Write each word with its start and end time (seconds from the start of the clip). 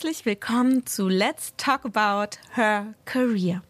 Herzlich 0.00 0.26
willkommen 0.26 0.86
zu 0.86 1.08
Let's 1.08 1.54
Talk 1.56 1.84
About 1.84 2.38
Her 2.54 2.94
Career, 3.04 3.62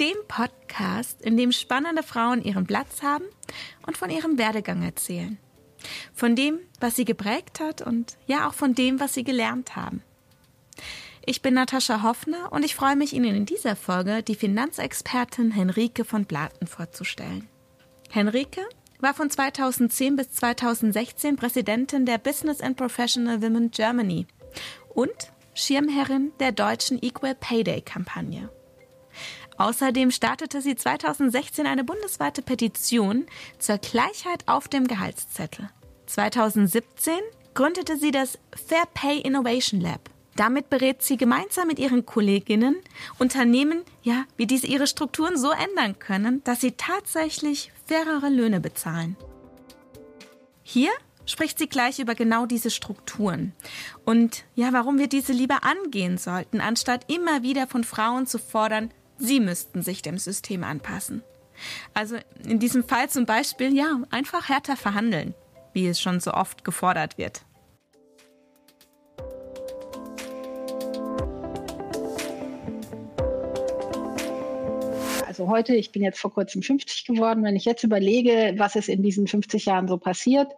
dem 0.00 0.16
Podcast, 0.26 1.20
in 1.20 1.36
dem 1.36 1.52
spannende 1.52 2.02
Frauen 2.02 2.42
ihren 2.42 2.66
Platz 2.66 3.02
haben 3.02 3.26
und 3.86 3.98
von 3.98 4.08
ihrem 4.08 4.38
Werdegang 4.38 4.82
erzählen. 4.82 5.36
Von 6.14 6.36
dem, 6.36 6.58
was 6.80 6.96
sie 6.96 7.04
geprägt 7.04 7.60
hat 7.60 7.82
und 7.82 8.16
ja 8.26 8.48
auch 8.48 8.54
von 8.54 8.74
dem, 8.74 8.98
was 8.98 9.12
sie 9.12 9.24
gelernt 9.24 9.76
haben. 9.76 10.02
Ich 11.26 11.42
bin 11.42 11.52
Natascha 11.52 12.02
Hoffner 12.02 12.50
und 12.50 12.64
ich 12.64 12.74
freue 12.74 12.96
mich, 12.96 13.12
Ihnen 13.12 13.36
in 13.36 13.44
dieser 13.44 13.76
Folge 13.76 14.22
die 14.22 14.36
Finanzexpertin 14.36 15.50
Henrike 15.50 16.06
von 16.06 16.24
Blaten 16.24 16.66
vorzustellen. 16.66 17.46
Henrike 18.08 18.62
war 19.00 19.12
von 19.12 19.28
2010 19.28 20.16
bis 20.16 20.30
2016 20.30 21.36
Präsidentin 21.36 22.06
der 22.06 22.16
Business 22.16 22.62
and 22.62 22.78
Professional 22.78 23.42
Women 23.42 23.70
Germany 23.70 24.26
und 24.94 25.30
Schirmherrin 25.58 26.32
der 26.38 26.52
deutschen 26.52 27.02
Equal 27.02 27.34
Pay 27.34 27.64
Day 27.64 27.80
Kampagne. 27.80 28.48
Außerdem 29.56 30.12
startete 30.12 30.62
sie 30.62 30.76
2016 30.76 31.66
eine 31.66 31.82
bundesweite 31.82 32.42
Petition 32.42 33.26
zur 33.58 33.78
Gleichheit 33.78 34.46
auf 34.46 34.68
dem 34.68 34.86
Gehaltszettel. 34.86 35.68
2017 36.06 37.12
gründete 37.54 37.96
sie 37.96 38.12
das 38.12 38.38
Fair 38.54 38.84
Pay 38.94 39.18
Innovation 39.18 39.80
Lab. 39.80 40.08
Damit 40.36 40.70
berät 40.70 41.02
sie 41.02 41.16
gemeinsam 41.16 41.66
mit 41.66 41.80
ihren 41.80 42.06
Kolleginnen 42.06 42.76
Unternehmen, 43.18 43.82
ja, 44.02 44.26
wie 44.36 44.46
diese 44.46 44.68
ihre 44.68 44.86
Strukturen 44.86 45.36
so 45.36 45.50
ändern 45.50 45.98
können, 45.98 46.44
dass 46.44 46.60
sie 46.60 46.72
tatsächlich 46.72 47.72
fairere 47.86 48.28
Löhne 48.28 48.60
bezahlen. 48.60 49.16
Hier 50.62 50.92
spricht 51.28 51.58
sie 51.58 51.68
gleich 51.68 51.98
über 51.98 52.14
genau 52.14 52.46
diese 52.46 52.70
Strukturen 52.70 53.52
und 54.04 54.44
ja, 54.54 54.72
warum 54.72 54.98
wir 54.98 55.08
diese 55.08 55.32
lieber 55.32 55.62
angehen 55.62 56.18
sollten, 56.18 56.60
anstatt 56.60 57.10
immer 57.12 57.42
wieder 57.42 57.66
von 57.66 57.84
Frauen 57.84 58.26
zu 58.26 58.38
fordern, 58.38 58.90
sie 59.18 59.38
müssten 59.38 59.82
sich 59.82 60.02
dem 60.02 60.18
System 60.18 60.64
anpassen. 60.64 61.22
Also 61.92 62.16
in 62.44 62.58
diesem 62.58 62.84
Fall 62.84 63.10
zum 63.10 63.26
Beispiel, 63.26 63.76
ja, 63.76 64.00
einfach 64.10 64.48
härter 64.48 64.76
verhandeln, 64.76 65.34
wie 65.72 65.86
es 65.86 66.00
schon 66.00 66.20
so 66.20 66.32
oft 66.32 66.64
gefordert 66.64 67.18
wird. 67.18 67.42
Also 75.26 75.48
heute, 75.48 75.74
ich 75.76 75.92
bin 75.92 76.02
jetzt 76.02 76.18
vor 76.18 76.32
kurzem 76.32 76.62
50 76.62 77.04
geworden, 77.04 77.44
wenn 77.44 77.54
ich 77.54 77.64
jetzt 77.64 77.84
überlege, 77.84 78.54
was 78.56 78.74
ist 78.74 78.88
in 78.88 79.02
diesen 79.02 79.28
50 79.28 79.66
Jahren 79.66 79.86
so 79.86 79.96
passiert, 79.96 80.50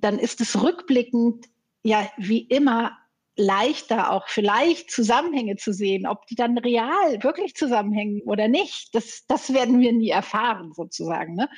dann 0.00 0.18
ist 0.18 0.40
es 0.40 0.62
rückblickend 0.62 1.46
ja 1.82 2.08
wie 2.16 2.40
immer 2.40 2.96
leichter 3.36 4.12
auch 4.12 4.28
vielleicht 4.28 4.90
Zusammenhänge 4.90 5.56
zu 5.56 5.72
sehen, 5.72 6.06
ob 6.06 6.26
die 6.26 6.34
dann 6.34 6.58
real 6.58 7.22
wirklich 7.22 7.54
zusammenhängen 7.54 8.20
oder 8.22 8.48
nicht. 8.48 8.94
Das, 8.94 9.24
das 9.26 9.54
werden 9.54 9.80
wir 9.80 9.92
nie 9.92 10.10
erfahren 10.10 10.72
sozusagen. 10.74 11.34
Ne? 11.34 11.48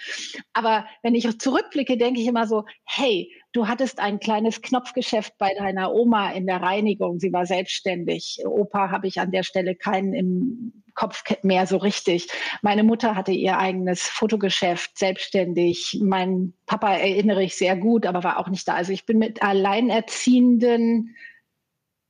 Aber 0.53 0.87
wenn 1.03 1.17
ich 1.17 1.39
zurückblicke, 1.39 1.97
denke 1.97 2.21
ich 2.21 2.29
immer 2.29 2.47
so, 2.47 2.65
hey, 2.85 3.33
du 3.55 3.69
hattest 3.69 4.00
ein 4.00 4.19
kleines 4.19 4.60
Knopfgeschäft 4.60 5.38
bei 5.38 5.55
deiner 5.55 5.94
Oma 5.94 6.33
in 6.33 6.47
der 6.47 6.60
Reinigung. 6.60 7.20
Sie 7.20 7.33
war 7.33 7.47
selbstständig. 7.47 8.41
Opa 8.44 8.91
habe 8.91 9.06
ich 9.06 9.20
an 9.20 9.30
der 9.30 9.44
Stelle 9.44 9.77
keinen 9.77 10.12
im 10.12 10.83
Kopf 10.94 11.22
mehr 11.42 11.66
so 11.66 11.78
richtig. 11.78 12.28
Meine 12.62 12.82
Mutter 12.82 13.14
hatte 13.14 13.32
ihr 13.32 13.58
eigenes 13.58 14.02
Fotogeschäft, 14.02 14.98
selbstständig. 14.98 15.98
Mein 16.02 16.52
Papa 16.66 16.94
erinnere 16.94 17.44
ich 17.44 17.55
sehr 17.55 17.77
gut, 17.77 18.06
aber 18.06 18.25
war 18.25 18.38
auch 18.38 18.48
nicht 18.48 18.66
da. 18.66 18.75
Also 18.75 18.92
ich 18.92 19.06
bin 19.06 19.19
mit 19.19 19.42
alleinerziehenden 19.42 21.14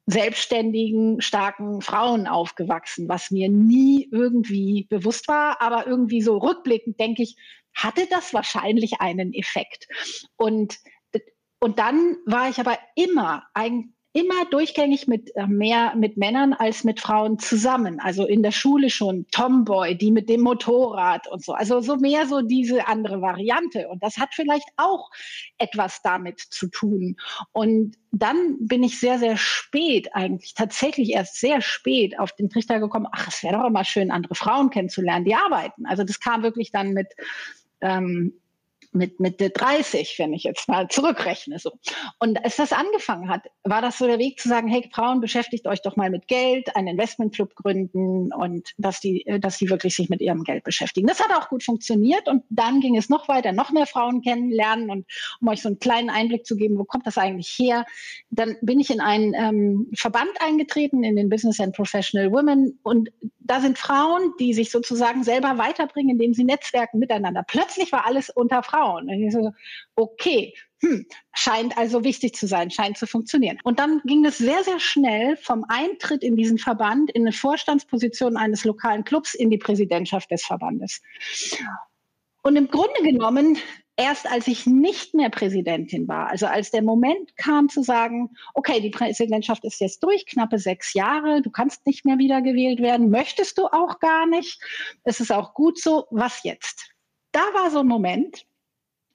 selbstständigen, 0.06 1.20
starken 1.20 1.80
Frauen 1.80 2.26
aufgewachsen, 2.26 3.08
was 3.08 3.30
mir 3.30 3.48
nie 3.48 4.08
irgendwie 4.10 4.86
bewusst 4.90 5.28
war, 5.28 5.62
aber 5.62 5.86
irgendwie 5.86 6.20
so 6.20 6.36
rückblickend 6.38 7.00
denke 7.00 7.22
ich, 7.22 7.36
hatte 7.74 8.06
das 8.08 8.32
wahrscheinlich 8.32 9.00
einen 9.00 9.32
Effekt. 9.34 9.88
Und, 10.36 10.78
und 11.64 11.78
dann 11.78 12.18
war 12.26 12.50
ich 12.50 12.60
aber 12.60 12.76
immer 12.94 13.44
ein, 13.54 13.94
immer 14.12 14.44
durchgängig 14.50 15.08
mit 15.08 15.34
äh, 15.34 15.46
mehr 15.46 15.94
mit 15.96 16.18
Männern 16.18 16.52
als 16.52 16.84
mit 16.84 17.00
Frauen 17.00 17.38
zusammen. 17.38 18.00
Also 18.00 18.26
in 18.26 18.42
der 18.42 18.50
Schule 18.50 18.90
schon 18.90 19.26
Tomboy, 19.30 19.96
die 19.96 20.12
mit 20.12 20.28
dem 20.28 20.42
Motorrad 20.42 21.26
und 21.26 21.42
so. 21.42 21.54
Also 21.54 21.80
so 21.80 21.96
mehr 21.96 22.26
so 22.26 22.42
diese 22.42 22.86
andere 22.86 23.22
Variante. 23.22 23.88
Und 23.88 24.02
das 24.02 24.18
hat 24.18 24.34
vielleicht 24.34 24.68
auch 24.76 25.08
etwas 25.56 26.02
damit 26.02 26.38
zu 26.38 26.68
tun. 26.68 27.16
Und 27.52 27.96
dann 28.12 28.58
bin 28.60 28.82
ich 28.82 29.00
sehr, 29.00 29.18
sehr 29.18 29.38
spät 29.38 30.14
eigentlich, 30.14 30.52
tatsächlich 30.52 31.12
erst 31.12 31.40
sehr 31.40 31.62
spät 31.62 32.18
auf 32.18 32.32
den 32.32 32.50
Trichter 32.50 32.78
gekommen, 32.78 33.06
ach, 33.10 33.28
es 33.28 33.42
wäre 33.42 33.56
doch 33.56 33.64
immer 33.64 33.86
schön, 33.86 34.10
andere 34.10 34.34
Frauen 34.34 34.68
kennenzulernen, 34.68 35.24
die 35.24 35.34
arbeiten. 35.34 35.86
Also 35.86 36.04
das 36.04 36.20
kam 36.20 36.42
wirklich 36.42 36.70
dann 36.72 36.92
mit 36.92 37.08
ähm, 37.80 38.34
mit 38.94 39.20
Mitte 39.20 39.50
30, 39.50 40.16
wenn 40.18 40.32
ich 40.32 40.44
jetzt 40.44 40.68
mal 40.68 40.88
zurückrechne. 40.88 41.58
So. 41.58 41.72
Und 42.18 42.42
als 42.44 42.56
das 42.56 42.72
angefangen 42.72 43.28
hat, 43.28 43.42
war 43.64 43.82
das 43.82 43.98
so 43.98 44.06
der 44.06 44.18
Weg 44.18 44.40
zu 44.40 44.48
sagen, 44.48 44.68
hey 44.68 44.88
Frauen, 44.92 45.20
beschäftigt 45.20 45.66
euch 45.66 45.82
doch 45.82 45.96
mal 45.96 46.10
mit 46.10 46.28
Geld, 46.28 46.74
einen 46.76 46.88
Investmentclub 46.88 47.54
gründen 47.56 48.32
und 48.32 48.72
dass 48.78 49.00
die, 49.00 49.24
dass 49.40 49.58
die 49.58 49.68
wirklich 49.68 49.96
sich 49.96 50.08
mit 50.08 50.20
ihrem 50.20 50.44
Geld 50.44 50.64
beschäftigen. 50.64 51.06
Das 51.06 51.20
hat 51.20 51.32
auch 51.36 51.48
gut 51.48 51.64
funktioniert 51.64 52.28
und 52.28 52.44
dann 52.50 52.80
ging 52.80 52.96
es 52.96 53.08
noch 53.08 53.28
weiter, 53.28 53.52
noch 53.52 53.72
mehr 53.72 53.86
Frauen 53.86 54.22
kennenlernen 54.22 54.90
und 54.90 55.06
um 55.40 55.48
euch 55.48 55.62
so 55.62 55.68
einen 55.68 55.78
kleinen 55.80 56.10
Einblick 56.10 56.46
zu 56.46 56.56
geben, 56.56 56.78
wo 56.78 56.84
kommt 56.84 57.06
das 57.06 57.18
eigentlich 57.18 57.48
her, 57.58 57.84
dann 58.30 58.56
bin 58.62 58.78
ich 58.78 58.90
in 58.90 59.00
einen 59.00 59.34
ähm, 59.34 59.90
Verband 59.94 60.30
eingetreten, 60.40 61.02
in 61.02 61.16
den 61.16 61.28
Business 61.28 61.58
and 61.60 61.74
Professional 61.74 62.30
Women 62.30 62.78
und 62.82 63.10
da 63.40 63.60
sind 63.60 63.76
Frauen, 63.78 64.32
die 64.38 64.54
sich 64.54 64.70
sozusagen 64.70 65.24
selber 65.24 65.58
weiterbringen, 65.58 66.10
indem 66.10 66.32
sie 66.32 66.44
netzwerken 66.44 66.98
miteinander. 66.98 67.44
Plötzlich 67.46 67.92
war 67.92 68.06
alles 68.06 68.30
unter 68.30 68.62
Frauen. 68.62 68.83
Und 68.92 69.08
ich 69.08 69.32
so, 69.32 69.52
okay, 69.96 70.54
hm, 70.80 71.06
scheint 71.32 71.76
also 71.78 72.04
wichtig 72.04 72.34
zu 72.34 72.46
sein, 72.46 72.70
scheint 72.70 72.98
zu 72.98 73.06
funktionieren. 73.06 73.58
Und 73.64 73.78
dann 73.78 74.00
ging 74.04 74.24
es 74.24 74.38
sehr, 74.38 74.62
sehr 74.64 74.80
schnell 74.80 75.36
vom 75.36 75.64
Eintritt 75.68 76.22
in 76.22 76.36
diesen 76.36 76.58
Verband 76.58 77.10
in 77.10 77.22
eine 77.22 77.32
Vorstandsposition 77.32 78.36
eines 78.36 78.64
lokalen 78.64 79.04
Clubs 79.04 79.34
in 79.34 79.50
die 79.50 79.58
Präsidentschaft 79.58 80.30
des 80.30 80.44
Verbandes. 80.44 81.00
Und 82.42 82.56
im 82.56 82.68
Grunde 82.68 83.02
genommen 83.02 83.58
erst 83.96 84.30
als 84.30 84.48
ich 84.48 84.66
nicht 84.66 85.14
mehr 85.14 85.30
Präsidentin 85.30 86.08
war, 86.08 86.28
also 86.28 86.46
als 86.46 86.70
der 86.70 86.82
Moment 86.82 87.36
kam 87.36 87.68
zu 87.68 87.82
sagen, 87.82 88.30
okay, 88.54 88.80
die 88.80 88.90
Präsidentschaft 88.90 89.64
ist 89.64 89.80
jetzt 89.80 90.02
durch, 90.02 90.26
knappe 90.26 90.58
sechs 90.58 90.94
Jahre, 90.94 91.42
du 91.42 91.50
kannst 91.50 91.86
nicht 91.86 92.04
mehr 92.04 92.18
wiedergewählt 92.18 92.80
werden, 92.80 93.10
möchtest 93.10 93.58
du 93.58 93.66
auch 93.66 94.00
gar 94.00 94.26
nicht, 94.26 94.60
es 95.04 95.20
ist 95.20 95.32
auch 95.32 95.54
gut 95.54 95.78
so, 95.78 96.06
was 96.10 96.42
jetzt? 96.42 96.90
Da 97.32 97.40
war 97.54 97.70
so 97.70 97.80
ein 97.80 97.86
Moment, 97.86 98.46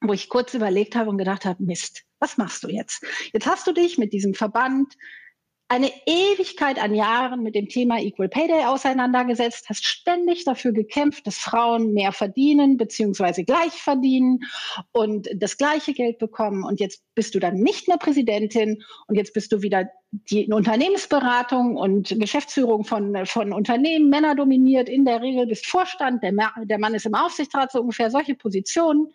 wo 0.01 0.13
ich 0.13 0.29
kurz 0.29 0.53
überlegt 0.53 0.95
habe 0.95 1.09
und 1.09 1.17
gedacht 1.17 1.45
habe, 1.45 1.63
Mist, 1.63 2.03
was 2.19 2.37
machst 2.37 2.63
du 2.63 2.69
jetzt? 2.69 3.03
Jetzt 3.33 3.47
hast 3.47 3.67
du 3.67 3.73
dich 3.73 3.97
mit 3.97 4.13
diesem 4.13 4.33
Verband 4.33 4.95
eine 5.71 5.91
Ewigkeit 6.07 6.81
an 6.81 6.95
Jahren 6.95 7.43
mit 7.43 7.53
dem 7.53 7.69
Thema 7.69 7.99
Equal 7.99 8.27
Pay 8.27 8.47
Day 8.47 8.65
auseinandergesetzt, 8.65 9.69
hast 9.69 9.85
ständig 9.85 10.43
dafür 10.43 10.71
gekämpft, 10.71 11.27
dass 11.27 11.37
Frauen 11.37 11.93
mehr 11.93 12.11
verdienen 12.11 12.75
beziehungsweise 12.75 13.43
gleich 13.43 13.73
verdienen 13.73 14.39
und 14.93 15.29
das 15.35 15.57
gleiche 15.57 15.93
Geld 15.93 16.17
bekommen. 16.17 16.63
Und 16.63 16.79
jetzt 16.79 17.03
bist 17.13 17.35
du 17.35 17.39
dann 17.39 17.53
nicht 17.53 17.87
mehr 17.87 17.97
Präsidentin 17.97 18.81
und 19.05 19.15
jetzt 19.15 19.31
bist 19.35 19.51
du 19.51 19.61
wieder 19.61 19.87
die 20.11 20.47
Unternehmensberatung 20.51 21.77
und 21.77 22.19
Geschäftsführung 22.19 22.83
von, 22.83 23.27
von 23.27 23.53
Unternehmen, 23.53 24.09
Männer 24.09 24.33
dominiert, 24.33 24.89
in 24.89 25.05
der 25.05 25.21
Regel 25.21 25.45
bist 25.45 25.67
Vorstand, 25.67 26.23
der, 26.23 26.33
der 26.63 26.79
Mann 26.79 26.95
ist 26.95 27.05
im 27.05 27.13
Aufsichtsrat, 27.13 27.71
so 27.71 27.81
ungefähr 27.81 28.09
solche 28.09 28.33
Positionen. 28.33 29.13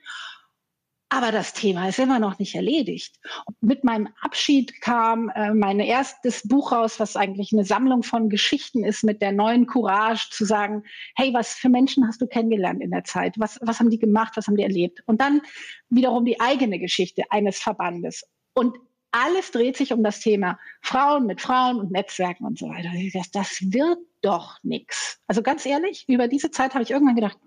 Aber 1.14 1.30
das 1.30 1.52
Thema 1.52 1.88
ist 1.88 2.00
immer 2.00 2.18
noch 2.18 2.40
nicht 2.40 2.56
erledigt. 2.56 3.20
mit 3.60 3.84
meinem 3.84 4.08
Abschied 4.20 4.80
kam 4.80 5.28
äh, 5.28 5.54
mein 5.54 5.78
erstes 5.78 6.42
Buch 6.42 6.72
raus, 6.72 6.98
was 6.98 7.14
eigentlich 7.14 7.52
eine 7.52 7.64
Sammlung 7.64 8.02
von 8.02 8.28
Geschichten 8.28 8.82
ist, 8.82 9.04
mit 9.04 9.22
der 9.22 9.30
neuen 9.30 9.66
Courage 9.66 10.30
zu 10.32 10.44
sagen, 10.44 10.82
hey, 11.14 11.32
was 11.32 11.54
für 11.54 11.68
Menschen 11.68 12.04
hast 12.04 12.20
du 12.20 12.26
kennengelernt 12.26 12.82
in 12.82 12.90
der 12.90 13.04
Zeit? 13.04 13.36
Was, 13.38 13.60
was 13.62 13.78
haben 13.78 13.90
die 13.90 14.00
gemacht? 14.00 14.32
Was 14.34 14.48
haben 14.48 14.56
die 14.56 14.64
erlebt? 14.64 15.04
Und 15.06 15.20
dann 15.20 15.40
wiederum 15.88 16.24
die 16.24 16.40
eigene 16.40 16.80
Geschichte 16.80 17.22
eines 17.30 17.60
Verbandes. 17.60 18.24
Und 18.52 18.76
alles 19.12 19.52
dreht 19.52 19.76
sich 19.76 19.92
um 19.92 20.02
das 20.02 20.18
Thema 20.18 20.58
Frauen 20.82 21.26
mit 21.26 21.40
Frauen 21.40 21.78
und 21.78 21.92
Netzwerken 21.92 22.44
und 22.44 22.58
so 22.58 22.68
weiter. 22.68 22.90
Das, 23.12 23.30
das 23.30 23.72
wird 23.72 23.98
doch 24.20 24.58
nichts. 24.64 25.20
Also 25.28 25.42
ganz 25.42 25.64
ehrlich, 25.64 26.06
über 26.08 26.26
diese 26.26 26.50
Zeit 26.50 26.74
habe 26.74 26.82
ich 26.82 26.90
irgendwann 26.90 27.14
gedacht, 27.14 27.38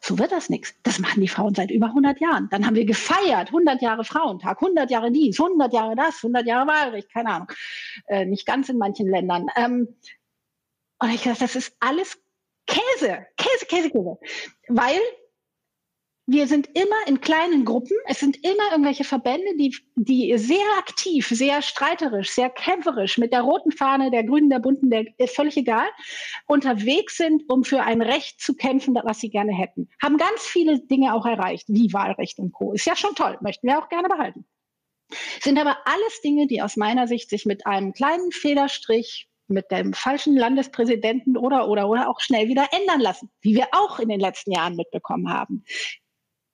so 0.00 0.18
wird 0.18 0.32
das 0.32 0.50
nichts. 0.50 0.74
Das 0.82 0.98
machen 0.98 1.20
die 1.20 1.28
Frauen 1.28 1.54
seit 1.54 1.70
über 1.70 1.86
100 1.86 2.20
Jahren. 2.20 2.48
Dann 2.50 2.66
haben 2.66 2.74
wir 2.74 2.84
gefeiert, 2.84 3.48
100 3.48 3.80
Jahre 3.82 4.04
Frauentag, 4.04 4.60
100 4.60 4.90
Jahre 4.90 5.10
dies, 5.10 5.40
100 5.40 5.72
Jahre 5.72 5.94
das, 5.94 6.16
100 6.16 6.46
Jahre 6.46 6.66
Wahlrecht, 6.66 7.12
keine 7.12 7.30
Ahnung. 7.30 7.52
Äh, 8.06 8.24
nicht 8.26 8.46
ganz 8.46 8.68
in 8.68 8.78
manchen 8.78 9.08
Ländern. 9.08 9.48
Ähm, 9.56 9.96
und 10.98 11.10
ich 11.10 11.22
dachte, 11.22 11.40
das 11.40 11.56
ist 11.56 11.76
alles 11.80 12.18
Käse, 12.66 13.26
Käse, 13.36 13.66
Käse, 13.68 13.90
Käse. 13.90 14.18
Weil 14.68 15.00
wir 16.28 16.48
sind 16.48 16.68
immer 16.74 17.06
in 17.06 17.20
kleinen 17.20 17.64
Gruppen. 17.64 17.96
Es 18.06 18.18
sind 18.18 18.36
immer 18.44 18.72
irgendwelche 18.72 19.04
Verbände, 19.04 19.56
die, 19.56 19.76
die 19.94 20.36
sehr 20.36 20.66
aktiv, 20.76 21.28
sehr 21.28 21.62
streiterisch, 21.62 22.30
sehr 22.30 22.50
kämpferisch 22.50 23.16
mit 23.16 23.32
der 23.32 23.42
roten 23.42 23.70
Fahne, 23.70 24.10
der 24.10 24.24
grünen, 24.24 24.50
der 24.50 24.58
bunten, 24.58 24.90
der 24.90 25.04
ist 25.18 25.36
völlig 25.36 25.56
egal, 25.56 25.86
unterwegs 26.46 27.16
sind, 27.16 27.48
um 27.48 27.62
für 27.62 27.82
ein 27.82 28.02
Recht 28.02 28.40
zu 28.40 28.54
kämpfen, 28.54 28.98
was 29.04 29.20
sie 29.20 29.30
gerne 29.30 29.52
hätten. 29.52 29.88
Haben 30.02 30.16
ganz 30.16 30.42
viele 30.42 30.80
Dinge 30.80 31.14
auch 31.14 31.26
erreicht, 31.26 31.66
wie 31.68 31.92
Wahlrecht 31.92 32.40
und 32.40 32.52
Co. 32.52 32.72
Ist 32.72 32.86
ja 32.86 32.96
schon 32.96 33.14
toll, 33.14 33.38
möchten 33.40 33.68
wir 33.68 33.78
auch 33.78 33.88
gerne 33.88 34.08
behalten. 34.08 34.44
Sind 35.40 35.58
aber 35.60 35.78
alles 35.84 36.20
Dinge, 36.22 36.48
die 36.48 36.60
aus 36.60 36.76
meiner 36.76 37.06
Sicht 37.06 37.30
sich 37.30 37.46
mit 37.46 37.66
einem 37.66 37.92
kleinen 37.92 38.32
Federstrich 38.32 39.28
mit 39.48 39.70
dem 39.70 39.92
falschen 39.92 40.36
Landespräsidenten 40.36 41.36
oder, 41.36 41.68
oder, 41.68 41.88
oder 41.88 42.10
auch 42.10 42.18
schnell 42.18 42.48
wieder 42.48 42.66
ändern 42.72 43.00
lassen, 43.00 43.30
wie 43.42 43.54
wir 43.54 43.68
auch 43.70 44.00
in 44.00 44.08
den 44.08 44.18
letzten 44.18 44.50
Jahren 44.50 44.74
mitbekommen 44.74 45.32
haben. 45.32 45.64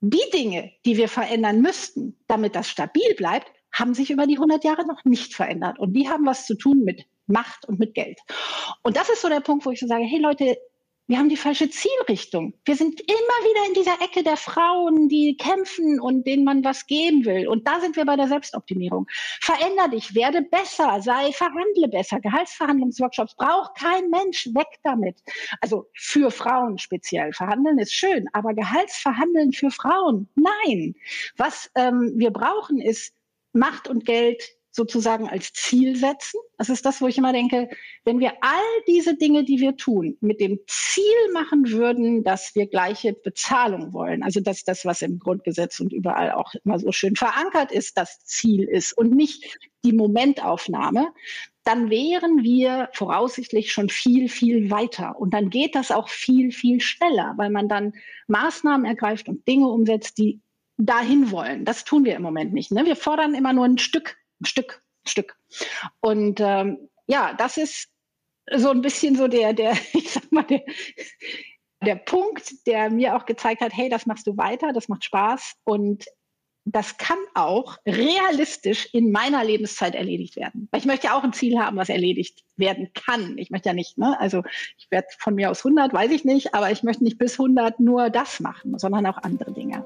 Die 0.05 0.31
Dinge, 0.33 0.73
die 0.85 0.97
wir 0.97 1.09
verändern 1.09 1.61
müssten, 1.61 2.19
damit 2.27 2.57
das 2.57 2.69
stabil 2.69 3.15
bleibt, 3.17 3.53
haben 3.73 3.95
sich 3.95 4.11
über 4.11 4.27
die 4.27 4.35
100 4.35 4.65
Jahre 4.65 4.85
noch 4.85 5.05
nicht 5.05 5.33
verändert. 5.33 5.79
Und 5.79 5.93
die 5.93 6.09
haben 6.09 6.27
was 6.27 6.45
zu 6.45 6.57
tun 6.57 6.83
mit 6.83 7.07
Macht 7.29 7.69
und 7.69 7.79
mit 7.79 7.95
Geld. 7.95 8.19
Und 8.83 8.97
das 8.97 9.09
ist 9.09 9.23
so 9.23 9.29
der 9.29 9.41
Punkt, 9.41 9.65
wo 9.65 9.71
ich 9.71 9.79
so 9.79 9.87
sage, 9.87 10.03
hey 10.03 10.19
Leute, 10.21 10.59
wir 11.13 11.19
haben 11.19 11.29
die 11.29 11.37
falsche 11.37 11.69
Zielrichtung. 11.69 12.55
Wir 12.65 12.75
sind 12.75 12.99
immer 12.99 13.11
wieder 13.11 13.69
in 13.69 13.75
dieser 13.75 14.01
Ecke 14.01 14.23
der 14.23 14.39
Frauen, 14.39 15.11
die 15.11 15.37
kämpfen 15.37 16.01
und 16.01 16.27
denen 16.27 16.43
man 16.43 16.65
was 16.65 16.87
geben 16.87 17.27
will. 17.27 17.49
Und 17.49 17.69
da 17.69 17.81
sind 17.81 17.97
wir 17.97 18.07
bei 18.07 18.17
der 18.17 18.29
Selbstoptimierung. 18.29 19.07
Veränder 19.43 19.89
dich, 19.89 20.15
werde 20.15 20.41
besser, 20.41 21.03
sei, 21.03 21.31
verhandle 21.33 21.89
besser. 21.89 22.19
Gehaltsverhandlungsworkshops 22.19 23.35
braucht 23.35 23.75
kein 23.75 24.09
Mensch, 24.09 24.47
weg 24.55 24.69
damit. 24.85 25.19
Also 25.61 25.85
für 25.93 26.31
Frauen 26.31 26.79
speziell. 26.79 27.35
Verhandeln 27.35 27.79
ist 27.79 27.93
schön, 27.93 28.27
aber 28.33 28.55
Gehaltsverhandeln 28.55 29.53
für 29.53 29.71
Frauen, 29.71 30.31
nein. 30.35 30.95
Was 31.37 31.71
ähm, 31.75 32.13
wir 32.17 32.31
brauchen 32.31 32.81
ist 32.81 33.13
Macht 33.53 33.87
und 33.87 34.07
Geld 34.07 34.43
sozusagen 34.73 35.29
als 35.29 35.53
Ziel 35.53 35.97
setzen. 35.97 36.41
Das 36.57 36.71
ist 36.71 36.85
das, 36.85 37.01
wo 37.01 37.07
ich 37.07 37.19
immer 37.19 37.33
denke, 37.33 37.69
wenn 38.05 38.19
wir 38.19 38.33
all 38.41 38.83
diese 38.89 39.17
Dinge, 39.17 39.45
die 39.45 39.61
wir 39.61 39.77
tun, 39.77 40.17
mit 40.21 40.41
dem 40.41 40.59
Ziel 40.67 41.33
machen 41.33 41.71
würden, 41.71 42.25
dass 42.25 42.55
wir 42.55 42.67
gleiche 42.67 43.13
Bezahlung 43.13 43.93
wollen, 43.93 44.23
also 44.23 44.41
dass 44.41 44.65
das, 44.65 44.85
was 44.85 45.03
im 45.03 45.19
Grundgesetz 45.19 45.79
und 45.79 45.93
überall 45.93 46.33
auch 46.33 46.55
immer 46.65 46.79
so 46.79 46.91
schön 46.91 47.15
verankert 47.17 47.71
ist, 47.71 47.99
das 47.99 48.25
Ziel 48.25 48.65
ist 48.65 48.97
und 48.97 49.15
nicht 49.15 49.59
die 49.85 49.93
Momentaufnahme, 49.93 51.13
dann 51.65 51.91
wären 51.91 52.43
wir 52.43 52.89
voraussichtlich 52.93 53.73
schon 53.73 53.89
viel, 53.89 54.29
viel 54.29 54.71
weiter. 54.71 55.19
Und 55.19 55.35
dann 55.35 55.51
geht 55.51 55.75
das 55.75 55.91
auch 55.91 56.09
viel, 56.09 56.51
viel 56.51 56.81
schneller, 56.81 57.35
weil 57.37 57.51
man 57.51 57.69
dann 57.69 57.93
Maßnahmen 58.27 58.87
ergreift 58.87 59.29
und 59.29 59.47
Dinge 59.47 59.69
umsetzt, 59.69 60.19
die 60.19 60.41
dahin 60.79 61.31
wollen. 61.31 61.65
Das 61.65 61.85
tun 61.85 62.05
wir 62.05 62.17
im 62.17 62.23
Moment 62.23 62.53
nicht. 62.53 62.73
Ne? 62.73 62.85
Wir 62.85 62.97
fordern 62.97 63.35
immer 63.35 63.53
nur 63.53 63.67
ein 63.67 63.79
Stück 63.79 64.17
Stück, 64.45 64.83
Stück. 65.07 65.37
Und 66.01 66.41
ähm, 66.41 66.89
ja, 67.07 67.35
das 67.35 67.57
ist 67.57 67.89
so 68.55 68.71
ein 68.71 68.83
bisschen 68.83 69.17
so 69.17 69.29
der, 69.29 69.53
der, 69.53 69.73
ich 69.93 70.11
sag 70.11 70.31
mal, 70.31 70.45
der, 70.45 70.63
der 71.85 71.97
Punkt, 71.97 72.67
der 72.67 72.91
mir 72.91 73.17
auch 73.17 73.27
gezeigt 73.27 73.61
hat, 73.61 73.73
hey, 73.75 73.89
das 73.89 74.07
machst 74.07 74.27
du 74.27 74.37
weiter, 74.37 74.73
das 74.73 74.89
macht 74.89 75.05
Spaß 75.05 75.55
und 75.65 76.05
das 76.65 76.97
kann 76.97 77.19
auch 77.35 77.77
realistisch 77.87 78.89
in 78.93 79.11
meiner 79.11 79.43
Lebenszeit 79.45 79.95
erledigt 79.95 80.37
werden. 80.37 80.69
Weil 80.71 80.81
ich 80.81 80.87
möchte 80.87 81.09
ja 81.09 81.19
auch 81.19 81.25
ein 81.25 81.33
Ziel 81.33 81.59
haben, 81.59 81.77
was 81.77 81.89
erledigt 81.89 82.45
werden 82.57 82.91
kann. 82.95 83.37
Ich 83.37 83.51
möchte 83.51 83.71
ja 83.71 83.75
nicht, 83.75 83.99
ne? 83.99 84.19
also 84.21 84.43
ich 84.79 84.89
werde 84.91 85.09
von 85.19 85.35
mir 85.35 85.51
aus 85.51 85.65
100, 85.65 85.93
weiß 85.93 86.13
ich 86.13 86.25
nicht, 86.25 86.55
aber 86.55 86.71
ich 86.71 86.85
möchte 86.85 87.03
nicht 87.03 87.19
bis 87.19 87.33
100 87.33 87.81
nur 87.81 88.11
das 88.11 88.39
machen, 88.39 88.79
sondern 88.79 89.07
auch 89.07 89.19
andere 89.19 89.53
Dinge. 89.53 89.83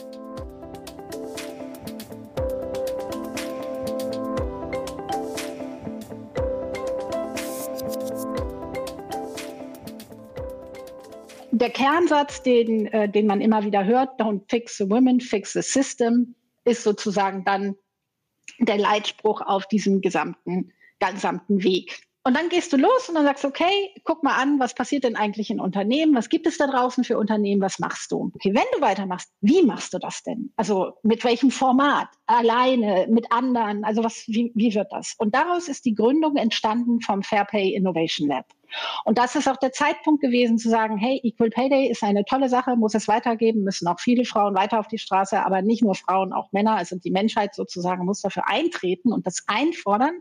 Der 11.58 11.70
Kernsatz, 11.70 12.42
den, 12.42 12.86
äh, 12.86 13.08
den 13.08 13.26
man 13.26 13.40
immer 13.40 13.64
wieder 13.64 13.84
hört, 13.84 14.20
don't 14.20 14.42
fix 14.48 14.76
the 14.76 14.88
women, 14.88 15.20
fix 15.20 15.52
the 15.52 15.62
system, 15.62 16.34
ist 16.64 16.82
sozusagen 16.82 17.44
dann 17.44 17.76
der 18.58 18.78
Leitspruch 18.78 19.40
auf 19.40 19.66
diesem 19.66 20.00
gesamten, 20.00 20.72
gesamten 20.98 21.62
Weg. 21.62 22.06
Und 22.26 22.36
dann 22.36 22.48
gehst 22.48 22.72
du 22.72 22.76
los 22.76 23.08
und 23.08 23.14
dann 23.14 23.24
sagst 23.24 23.44
du, 23.44 23.48
okay, 23.48 23.94
guck 24.02 24.24
mal 24.24 24.34
an, 24.34 24.58
was 24.58 24.74
passiert 24.74 25.04
denn 25.04 25.14
eigentlich 25.14 25.48
in 25.48 25.60
Unternehmen? 25.60 26.16
Was 26.16 26.28
gibt 26.28 26.48
es 26.48 26.58
da 26.58 26.66
draußen 26.66 27.04
für 27.04 27.18
Unternehmen? 27.18 27.62
Was 27.62 27.78
machst 27.78 28.10
du? 28.10 28.32
Okay, 28.34 28.52
wenn 28.52 28.64
du 28.74 28.80
weitermachst, 28.80 29.30
wie 29.42 29.62
machst 29.62 29.94
du 29.94 29.98
das 29.98 30.24
denn? 30.24 30.52
Also 30.56 30.94
mit 31.04 31.22
welchem 31.22 31.52
Format? 31.52 32.08
Alleine, 32.26 33.06
mit 33.08 33.30
anderen? 33.30 33.84
Also 33.84 34.02
was, 34.02 34.24
wie, 34.26 34.50
wie 34.56 34.74
wird 34.74 34.90
das? 34.90 35.14
Und 35.18 35.36
daraus 35.36 35.68
ist 35.68 35.84
die 35.84 35.94
Gründung 35.94 36.34
entstanden 36.34 37.00
vom 37.00 37.22
Fair 37.22 37.44
Pay 37.44 37.72
Innovation 37.76 38.26
Lab. 38.26 38.46
Und 39.04 39.18
das 39.18 39.34
ist 39.34 39.48
auch 39.48 39.56
der 39.56 39.72
Zeitpunkt 39.72 40.20
gewesen 40.20 40.58
zu 40.58 40.68
sagen, 40.68 40.96
hey, 40.96 41.20
Equal 41.22 41.50
Pay 41.50 41.68
Day 41.68 41.88
ist 41.88 42.02
eine 42.02 42.24
tolle 42.24 42.48
Sache, 42.48 42.76
muss 42.76 42.94
es 42.94 43.08
weitergeben, 43.08 43.62
müssen 43.62 43.86
auch 43.88 44.00
viele 44.00 44.24
Frauen 44.24 44.54
weiter 44.54 44.78
auf 44.78 44.88
die 44.88 44.98
Straße, 44.98 45.44
aber 45.44 45.62
nicht 45.62 45.82
nur 45.82 45.94
Frauen, 45.94 46.32
auch 46.32 46.52
Männer, 46.52 46.76
also 46.76 46.96
die 46.96 47.10
Menschheit 47.10 47.54
sozusagen 47.54 48.04
muss 48.04 48.20
dafür 48.20 48.48
eintreten 48.48 49.12
und 49.12 49.26
das 49.26 49.44
einfordern. 49.46 50.20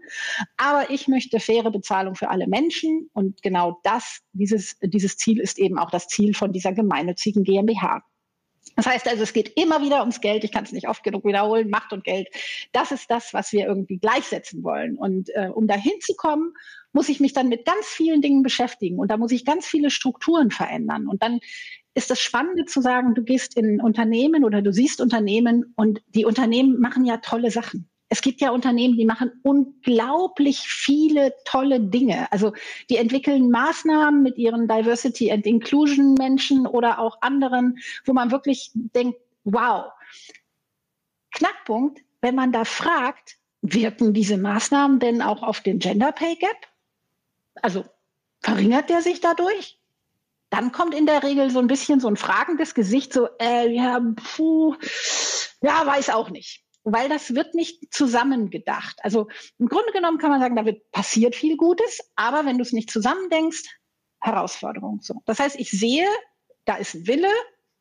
Aber 0.57 0.89
ich 0.89 1.07
möchte 1.07 1.39
faire 1.39 1.71
Bezahlung 1.71 2.15
für 2.15 2.29
alle 2.29 2.47
Menschen 2.47 3.09
und 3.13 3.41
genau 3.41 3.79
das, 3.83 4.21
dieses, 4.33 4.77
dieses 4.81 5.17
Ziel 5.17 5.39
ist 5.39 5.59
eben 5.59 5.77
auch 5.77 5.91
das 5.91 6.07
Ziel 6.07 6.33
von 6.33 6.51
dieser 6.51 6.73
gemeinnützigen 6.73 7.43
GmbH. 7.43 8.01
Das 8.75 8.87
heißt 8.87 9.07
also, 9.07 9.23
es 9.23 9.31
geht 9.31 9.53
immer 9.55 9.81
wieder 9.81 10.01
ums 10.01 10.19
Geld. 10.19 10.43
Ich 10.43 10.51
kann 10.51 10.65
es 10.65 10.71
nicht 10.71 10.89
oft 10.89 11.03
genug 11.03 11.23
wiederholen. 11.23 11.69
Macht 11.69 11.93
und 11.93 12.03
Geld. 12.03 12.27
Das 12.73 12.91
ist 12.91 13.09
das, 13.09 13.33
was 13.33 13.53
wir 13.53 13.65
irgendwie 13.67 13.97
gleichsetzen 13.97 14.63
wollen. 14.63 14.97
Und 14.97 15.29
äh, 15.29 15.49
um 15.53 15.67
dahin 15.67 15.93
zu 16.01 16.13
kommen, 16.15 16.53
muss 16.95 17.09
ich 17.09 17.19
mich 17.19 17.33
dann 17.33 17.49
mit 17.49 17.65
ganz 17.65 17.85
vielen 17.85 18.21
Dingen 18.21 18.41
beschäftigen. 18.41 18.97
Und 18.97 19.11
da 19.11 19.17
muss 19.17 19.31
ich 19.31 19.45
ganz 19.45 19.67
viele 19.67 19.91
Strukturen 19.91 20.49
verändern. 20.49 21.07
Und 21.07 21.21
dann 21.21 21.39
ist 21.93 22.09
das 22.09 22.19
Spannende 22.19 22.65
zu 22.65 22.81
sagen, 22.81 23.13
du 23.13 23.23
gehst 23.23 23.55
in 23.55 23.81
Unternehmen 23.81 24.43
oder 24.43 24.61
du 24.61 24.73
siehst 24.73 25.01
Unternehmen 25.01 25.73
und 25.75 26.01
die 26.07 26.25
Unternehmen 26.25 26.79
machen 26.79 27.05
ja 27.05 27.17
tolle 27.17 27.51
Sachen 27.51 27.89
es 28.09 28.21
gibt 28.21 28.39
ja 28.39 28.51
Unternehmen, 28.51 28.97
die 28.97 29.05
machen 29.05 29.31
unglaublich 29.43 30.59
viele 30.59 31.33
tolle 31.43 31.79
Dinge. 31.79 32.31
Also 32.31 32.53
die 32.89 32.97
entwickeln 32.97 33.49
Maßnahmen 33.49 34.21
mit 34.21 34.37
ihren 34.37 34.67
Diversity 34.67 35.31
and 35.31 35.45
Inclusion 35.45 36.13
Menschen 36.13 36.67
oder 36.67 36.99
auch 36.99 37.17
anderen, 37.21 37.77
wo 38.05 38.13
man 38.13 38.31
wirklich 38.31 38.71
denkt, 38.73 39.19
wow. 39.43 39.91
Knackpunkt, 41.31 42.01
wenn 42.21 42.35
man 42.35 42.51
da 42.51 42.63
fragt, 42.63 43.37
wirken 43.61 44.13
diese 44.13 44.37
Maßnahmen 44.37 44.99
denn 44.99 45.21
auch 45.21 45.41
auf 45.41 45.61
den 45.61 45.79
Gender 45.79 46.11
Pay 46.11 46.35
Gap? 46.35 46.74
Also 47.61 47.85
verringert 48.41 48.89
der 48.89 49.01
sich 49.01 49.21
dadurch? 49.21 49.79
Dann 50.49 50.71
kommt 50.71 50.93
in 50.93 51.05
der 51.05 51.23
Regel 51.23 51.49
so 51.49 51.59
ein 51.59 51.67
bisschen 51.67 51.99
so 51.99 52.07
ein 52.07 52.17
fragendes 52.17 52.75
Gesicht, 52.75 53.13
so, 53.13 53.27
äh, 53.41 53.69
ja, 53.69 53.99
puh, 54.35 54.75
ja, 55.61 55.85
weiß 55.85 56.11
auch 56.11 56.29
nicht 56.29 56.65
weil 56.85 57.09
das 57.09 57.33
wird 57.33 57.55
nicht 57.55 57.91
zusammengedacht. 57.93 58.99
Also 59.01 59.27
im 59.57 59.67
Grunde 59.67 59.91
genommen 59.91 60.19
kann 60.19 60.29
man 60.29 60.39
sagen, 60.39 60.55
da 60.55 60.65
wird 60.65 60.91
passiert 60.91 61.35
viel 61.35 61.57
Gutes, 61.57 61.99
aber 62.15 62.45
wenn 62.45 62.57
du 62.57 62.61
es 62.61 62.71
nicht 62.71 62.91
zusammendenkst, 62.91 63.63
Herausforderung. 64.21 65.01
So. 65.01 65.15
Das 65.25 65.39
heißt, 65.39 65.59
ich 65.59 65.71
sehe, 65.71 66.07
da 66.65 66.75
ist 66.75 66.93
ein 66.93 67.07
Wille, 67.07 67.31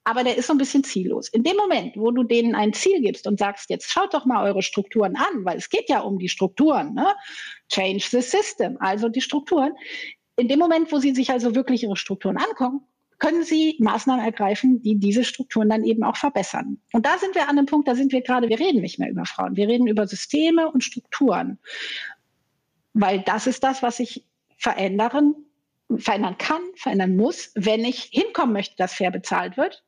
aber 0.04 0.23
der 0.23 0.37
ist 0.37 0.46
so 0.46 0.52
ein 0.52 0.58
bisschen 0.58 0.84
ziellos. 0.84 1.28
In 1.28 1.42
dem 1.42 1.56
Moment, 1.56 1.96
wo 1.96 2.11
du 2.11 2.23
denen 2.23 2.54
ein 2.54 2.75
Ziel 2.75 3.00
gibst 3.00 3.26
und 3.26 3.38
sagst, 3.38 3.70
jetzt 3.70 3.90
schaut 3.90 4.12
doch 4.12 4.26
mal 4.26 4.44
eure 4.44 4.62
Strukturen 4.62 5.16
an, 5.16 5.44
weil 5.44 5.56
es 5.56 5.70
geht 5.70 5.88
ja 5.88 6.00
um 6.00 6.18
die 6.18 6.28
Strukturen, 6.28 6.92
ne? 6.92 7.06
Change 7.70 8.04
the 8.11 8.20
system, 8.20 8.76
also 8.80 9.08
die 9.08 9.23
Strukturen. 9.23 9.73
In 10.37 10.49
dem 10.49 10.58
Moment, 10.58 10.92
wo 10.92 10.99
sie 10.99 11.14
sich 11.14 11.30
also 11.30 11.54
wirklich 11.54 11.82
ihre 11.82 11.96
Strukturen 11.96 12.37
angucken, 12.37 12.80
können 13.18 13.44
Sie 13.44 13.76
Maßnahmen 13.78 14.23
ergreifen, 14.23 14.82
die 14.82 14.96
diese 14.96 15.25
Strukturen 15.25 15.70
dann 15.70 15.84
eben 15.84 16.02
auch 16.02 16.16
verbessern. 16.16 16.78
Und 16.92 17.06
da 17.06 17.16
sind 17.16 17.34
wir 17.34 17.44
an 17.44 17.56
einem 17.56 17.66
Punkt, 17.66 17.88
da 17.88 17.94
sind 17.94 18.12
wir 18.12 18.20
gerade, 18.20 18.49
wir 18.49 18.58
reden 18.58 18.82
nicht 18.82 18.99
mehr 18.99 19.08
über 19.08 19.25
Frauen, 19.25 19.56
wir 19.56 19.68
reden 19.68 19.87
über 19.87 20.06
Systeme 20.06 20.70
und 20.70 20.82
Strukturen, 20.82 21.58
weil 22.92 23.20
das 23.20 23.46
ist 23.46 23.62
das, 23.62 23.82
was 23.82 23.99
sich 23.99 24.26
verändern, 24.58 25.37
verändern 25.96 26.37
kann, 26.38 26.61
verändern 26.75 27.16
muss, 27.16 27.52
wenn 27.54 27.84
ich 27.84 28.11
hinkommen 28.12 28.52
möchte, 28.52 28.76
dass 28.76 28.94
fair 28.94 29.12
bezahlt 29.12 29.56
wird 29.56 29.84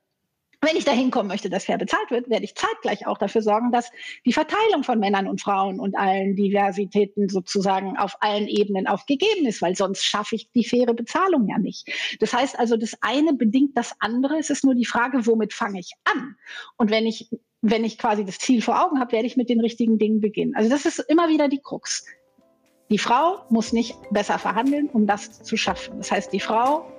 wenn 0.66 0.76
ich 0.76 0.85
da 0.85 0.92
hinkommen 0.92 1.28
möchte, 1.28 1.49
dass 1.49 1.64
fair 1.64 1.78
bezahlt 1.78 2.11
wird, 2.11 2.28
werde 2.28 2.44
ich 2.44 2.56
zeitgleich 2.56 3.06
auch 3.06 3.18
dafür 3.18 3.40
sorgen, 3.40 3.70
dass 3.70 3.90
die 4.25 4.32
Verteilung 4.32 4.82
von 4.82 4.99
Männern 4.99 5.28
und 5.28 5.40
Frauen 5.40 5.78
und 5.78 5.96
allen 5.96 6.35
Diversitäten 6.35 7.28
sozusagen 7.28 7.96
auf 7.96 8.16
allen 8.20 8.49
Ebenen 8.49 8.88
auch 8.88 9.06
gegeben 9.06 9.46
ist, 9.46 9.62
weil 9.62 9.76
sonst 9.76 10.04
schaffe 10.04 10.35
ich 10.35 10.50
die 10.50 10.64
faire 10.64 10.92
Bezahlung 10.92 11.49
ja 11.49 11.58
nicht. 11.58 11.88
Das 12.18 12.35
heißt 12.35 12.58
also, 12.58 12.76
das 12.76 12.96
eine 13.00 13.32
bedingt 13.32 13.76
das 13.76 13.92
andere. 14.00 14.38
Es 14.38 14.50
ist 14.50 14.64
nur 14.64 14.75
die 14.75 14.85
Frage, 14.85 15.25
womit 15.26 15.52
fange 15.52 15.78
ich 15.78 15.92
an? 16.04 16.37
Und 16.76 16.90
wenn 16.90 17.06
ich, 17.06 17.30
wenn 17.62 17.85
ich 17.85 17.96
quasi 17.96 18.25
das 18.25 18.38
Ziel 18.38 18.61
vor 18.61 18.85
Augen 18.85 18.99
habe, 18.99 19.12
werde 19.12 19.26
ich 19.26 19.37
mit 19.37 19.49
den 19.49 19.61
richtigen 19.61 19.99
Dingen 19.99 20.20
beginnen. 20.20 20.56
Also 20.56 20.68
das 20.68 20.85
ist 20.85 20.99
immer 20.99 21.28
wieder 21.28 21.49
die 21.49 21.61
Krux. 21.61 22.04
Die 22.90 22.99
Frau 22.99 23.44
muss 23.50 23.73
nicht 23.73 23.96
besser 24.11 24.40
verhandeln, 24.40 24.88
um 24.88 25.06
das 25.06 25.42
zu 25.42 25.56
schaffen. 25.56 25.99
Das 25.99 26.11
heißt, 26.11 26.32
die 26.32 26.40
Frau 26.40 26.90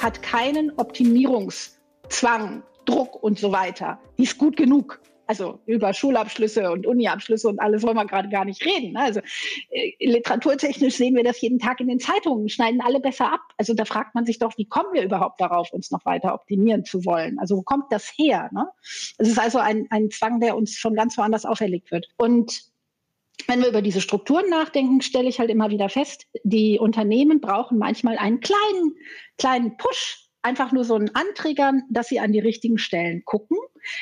hat 0.00 0.22
keinen 0.22 0.72
Optimierungszwang 0.78 2.62
Druck 2.84 3.22
und 3.22 3.38
so 3.38 3.52
weiter. 3.52 3.98
Die 4.18 4.24
ist 4.24 4.38
gut 4.38 4.56
genug. 4.56 5.00
Also 5.26 5.60
über 5.64 5.94
Schulabschlüsse 5.94 6.70
und 6.70 6.86
Uniabschlüsse 6.86 7.48
und 7.48 7.58
alles 7.58 7.82
wollen 7.82 7.96
wir 7.96 8.04
gerade 8.04 8.28
gar 8.28 8.44
nicht 8.44 8.64
reden. 8.64 8.92
Ne? 8.92 9.00
Also 9.00 9.20
äh, 9.70 9.92
literaturtechnisch 9.98 10.96
sehen 10.96 11.16
wir 11.16 11.24
das 11.24 11.40
jeden 11.40 11.58
Tag 11.58 11.80
in 11.80 11.88
den 11.88 11.98
Zeitungen, 11.98 12.48
schneiden 12.50 12.82
alle 12.82 13.00
besser 13.00 13.32
ab. 13.32 13.40
Also 13.56 13.72
da 13.72 13.86
fragt 13.86 14.14
man 14.14 14.26
sich 14.26 14.38
doch, 14.38 14.52
wie 14.58 14.66
kommen 14.66 14.92
wir 14.92 15.02
überhaupt 15.02 15.40
darauf, 15.40 15.72
uns 15.72 15.90
noch 15.90 16.04
weiter 16.04 16.34
optimieren 16.34 16.84
zu 16.84 17.06
wollen? 17.06 17.38
Also 17.38 17.56
wo 17.56 17.62
kommt 17.62 17.90
das 17.90 18.12
her? 18.16 18.50
Ne? 18.52 18.68
Es 19.16 19.28
ist 19.28 19.38
also 19.38 19.58
ein, 19.58 19.86
ein 19.88 20.10
Zwang, 20.10 20.40
der 20.40 20.56
uns 20.56 20.76
schon 20.76 20.94
ganz 20.94 21.16
woanders 21.16 21.46
auferlegt 21.46 21.90
wird. 21.90 22.06
Und 22.18 22.74
wenn 23.46 23.60
wir 23.60 23.68
über 23.68 23.82
diese 23.82 24.00
Strukturen 24.00 24.48
nachdenken, 24.48 25.00
stelle 25.00 25.28
ich 25.28 25.38
halt 25.38 25.50
immer 25.50 25.70
wieder 25.70 25.88
fest, 25.88 26.26
die 26.44 26.78
Unternehmen 26.78 27.40
brauchen 27.40 27.78
manchmal 27.78 28.18
einen 28.18 28.40
kleinen, 28.40 28.94
kleinen 29.38 29.76
Push, 29.76 30.23
einfach 30.44 30.72
nur 30.72 30.84
so 30.84 30.94
einen 30.94 31.14
Anträgern, 31.14 31.82
dass 31.88 32.08
sie 32.08 32.20
an 32.20 32.32
die 32.32 32.38
richtigen 32.38 32.78
Stellen 32.78 33.24
gucken. 33.24 33.56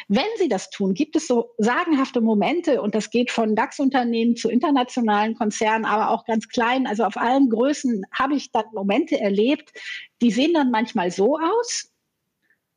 Wenn 0.09 0.27
sie 0.39 0.49
das 0.49 0.71
tun, 0.71 0.93
gibt 0.93 1.17
es 1.17 1.27
so 1.27 1.55
sagenhafte 1.59 2.21
Momente 2.21 2.83
und 2.83 2.95
das 2.95 3.11
geht 3.11 3.31
von 3.31 3.55
DAX-Unternehmen 3.55 4.37
zu 4.37 4.51
internationalen 4.51 5.35
Konzernen, 5.37 5.85
aber 5.85 6.11
auch 6.11 6.25
ganz 6.25 6.49
klein. 6.49 6.87
Also 6.87 7.05
auf 7.05 7.17
allen 7.17 7.49
Größen 7.49 8.05
habe 8.13 8.35
ich 8.35 8.51
dann 8.51 8.65
Momente 8.75 9.21
erlebt, 9.21 9.73
die 10.21 10.33
sehen 10.33 10.53
dann 10.55 10.71
manchmal 10.71 11.11
so 11.11 11.39
aus. 11.39 11.93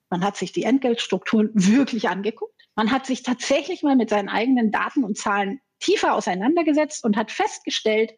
Man 0.09 0.23
hat 0.23 0.37
sich 0.37 0.51
die 0.51 0.63
Entgeltstrukturen 0.63 1.49
wirklich 1.53 2.07
angeguckt. 2.07 2.53
Man 2.75 2.91
hat 2.91 3.05
sich 3.07 3.23
tatsächlich 3.23 3.81
mal 3.81 3.95
mit 3.95 4.09
seinen 4.09 4.29
eigenen 4.29 4.71
Daten 4.71 5.03
und 5.03 5.17
Zahlen 5.17 5.59
tiefer 5.79 6.13
auseinandergesetzt 6.13 7.03
und 7.03 7.17
hat 7.17 7.31
festgestellt, 7.31 8.13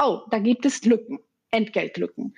oh, 0.00 0.20
da 0.30 0.38
gibt 0.38 0.64
es 0.64 0.84
Lücken, 0.84 1.18
Entgeltlücken. 1.50 2.34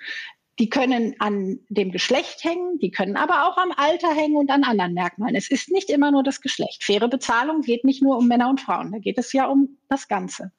Die 0.57 0.69
können 0.69 1.15
an 1.19 1.59
dem 1.69 1.91
Geschlecht 1.91 2.43
hängen, 2.43 2.79
die 2.79 2.91
können 2.91 3.17
aber 3.17 3.47
auch 3.47 3.57
am 3.57 3.71
Alter 3.75 4.13
hängen 4.13 4.37
und 4.37 4.49
an 4.49 4.63
anderen 4.63 4.93
Merkmalen. 4.93 5.35
Es 5.35 5.49
ist 5.51 5.69
nicht 5.69 5.89
immer 5.89 6.11
nur 6.11 6.23
das 6.23 6.39
Geschlecht. 6.39 6.83
Faire 6.83 7.09
Bezahlung 7.09 7.61
geht 7.61 7.83
nicht 7.83 8.01
nur 8.01 8.17
um 8.17 8.27
Männer 8.27 8.49
und 8.49 8.61
Frauen, 8.61 8.91
da 8.91 8.99
geht 8.99 9.17
es 9.17 9.33
ja 9.33 9.47
um 9.47 9.77
das 9.89 10.07
Ganze. 10.07 10.51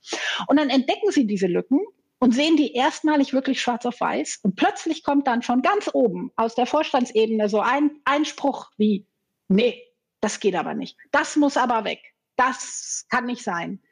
Und 0.48 0.58
dann 0.58 0.68
entdecken 0.68 1.10
sie 1.10 1.26
diese 1.26 1.46
Lücken 1.46 1.80
und 2.18 2.32
sehen 2.32 2.56
die 2.56 2.74
erstmalig 2.74 3.32
wirklich 3.32 3.60
schwarz 3.60 3.86
auf 3.86 4.00
weiß. 4.00 4.40
Und 4.42 4.56
plötzlich 4.56 5.02
kommt 5.02 5.26
dann 5.26 5.42
von 5.42 5.62
ganz 5.62 5.90
oben 5.92 6.30
aus 6.36 6.54
der 6.54 6.66
Vorstandsebene 6.66 7.48
so 7.48 7.60
ein 7.60 7.90
Einspruch 8.04 8.70
wie, 8.76 9.06
nee, 9.48 9.82
das 10.20 10.40
geht 10.40 10.56
aber 10.56 10.74
nicht. 10.74 10.96
Das 11.10 11.36
muss 11.36 11.56
aber 11.56 11.84
weg. 11.84 12.00
Das 12.36 13.06
kann 13.08 13.26
nicht 13.26 13.42
sein. 13.42 13.82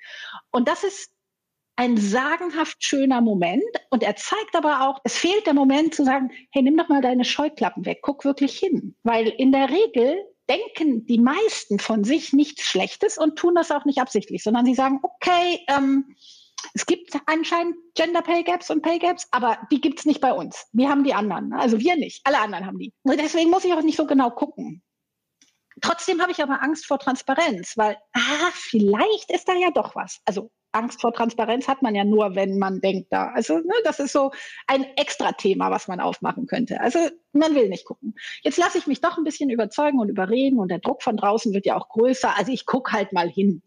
Und 0.51 0.69
das 0.69 0.85
ist 0.85 1.14
ein 1.77 1.97
sagenhaft 1.97 2.83
schöner 2.83 3.21
Moment. 3.21 3.63
Und 3.91 4.03
er 4.03 4.17
zeigt 4.17 4.55
aber 4.55 4.89
auch, 4.89 5.01
es 5.05 5.17
fehlt 5.17 5.47
der 5.47 5.55
Moment 5.55 5.95
zu 5.95 6.05
sagen, 6.05 6.31
hey, 6.51 6.63
nimm 6.63 6.77
doch 6.77 6.89
mal 6.89 7.03
deine 7.03 7.25
Scheuklappen 7.25 7.85
weg, 7.85 8.01
guck 8.03 8.25
wirklich 8.25 8.59
hin. 8.59 8.95
Weil 9.03 9.29
in 9.29 9.53
der 9.53 9.71
Regel 9.71 10.17
denken 10.49 11.07
die 11.07 11.19
meisten 11.19 11.79
von 11.79 12.05
sich 12.05 12.33
nichts 12.33 12.63
Schlechtes 12.63 13.19
und 13.19 13.37
tun 13.37 13.55
das 13.55 13.71
auch 13.71 13.85
nicht 13.85 13.99
absichtlich, 13.99 14.43
sondern 14.43 14.67
sie 14.67 14.75
sagen, 14.75 15.01
okay, 15.03 15.61
ähm, 15.69 16.15
es 16.73 16.87
gibt 16.87 17.17
anscheinend 17.27 17.77
Gender 17.95 18.23
Pay 18.23 18.43
Gaps 18.45 18.71
und 18.71 18.83
Pay 18.83 18.99
Gaps, 18.99 19.29
aber 19.31 19.59
die 19.71 19.81
gibt 19.81 19.99
es 19.99 20.07
nicht 20.07 20.21
bei 20.21 20.33
uns. 20.33 20.67
Wir 20.73 20.89
haben 20.89 21.05
die 21.05 21.15
anderen. 21.15 21.53
Also 21.53 21.79
wir 21.79 21.97
nicht. 21.97 22.23
Alle 22.25 22.41
anderen 22.41 22.67
haben 22.67 22.79
die. 22.79 22.93
Und 23.03 23.21
deswegen 23.21 23.51
muss 23.51 23.65
ich 23.65 23.73
auch 23.73 23.83
nicht 23.83 23.97
so 23.97 24.07
genau 24.07 24.31
gucken. 24.31 24.83
Trotzdem 25.81 26.23
habe 26.23 26.33
ich 26.33 26.43
aber 26.43 26.63
Angst 26.63 26.87
vor 26.87 26.99
Transparenz, 26.99 27.77
weil, 27.77 27.97
ah, 28.13 28.51
vielleicht 28.53 29.31
ist 29.31 29.49
da 29.49 29.55
ja 29.55 29.71
doch 29.71 29.95
was. 29.95 30.21
Also 30.25 30.51
Angst 30.75 31.01
vor 31.01 31.13
Transparenz 31.13 31.69
hat 31.69 31.83
man 31.83 31.95
ja 31.95 32.05
nur, 32.05 32.35
wenn 32.35 32.59
man 32.59 32.81
denkt 32.81 33.13
da. 33.13 33.29
Also 33.29 33.59
ne, 33.59 33.75
das 33.85 34.01
ist 34.01 34.13
so 34.13 34.33
ein 34.67 34.85
extra 34.97 35.33
Thema, 35.33 35.71
was 35.71 35.89
man 35.89 36.01
aufmachen 36.01 36.47
könnte. 36.47 36.81
Also 36.81 36.99
man 37.33 37.55
will 37.55 37.69
nicht 37.69 37.85
gucken. 37.85 38.15
Jetzt 38.43 38.59
lasse 38.59 38.79
ich 38.79 38.87
mich 38.87 39.01
doch 39.01 39.17
ein 39.17 39.25
bisschen 39.25 39.51
überzeugen 39.51 40.01
und 40.01 40.09
überreden 40.09 40.59
und 40.59 40.69
der 40.69 40.81
Druck 40.81 41.03
von 41.03 41.17
draußen 41.17 41.53
wird 41.55 41.67
ja 41.67 41.77
auch 41.77 41.89
größer. 41.89 42.37
Also 42.37 42.53
ich 42.53 42.67
gucke 42.67 42.93
halt 42.93 43.13
mal 43.13 43.29
hin. 43.29 43.63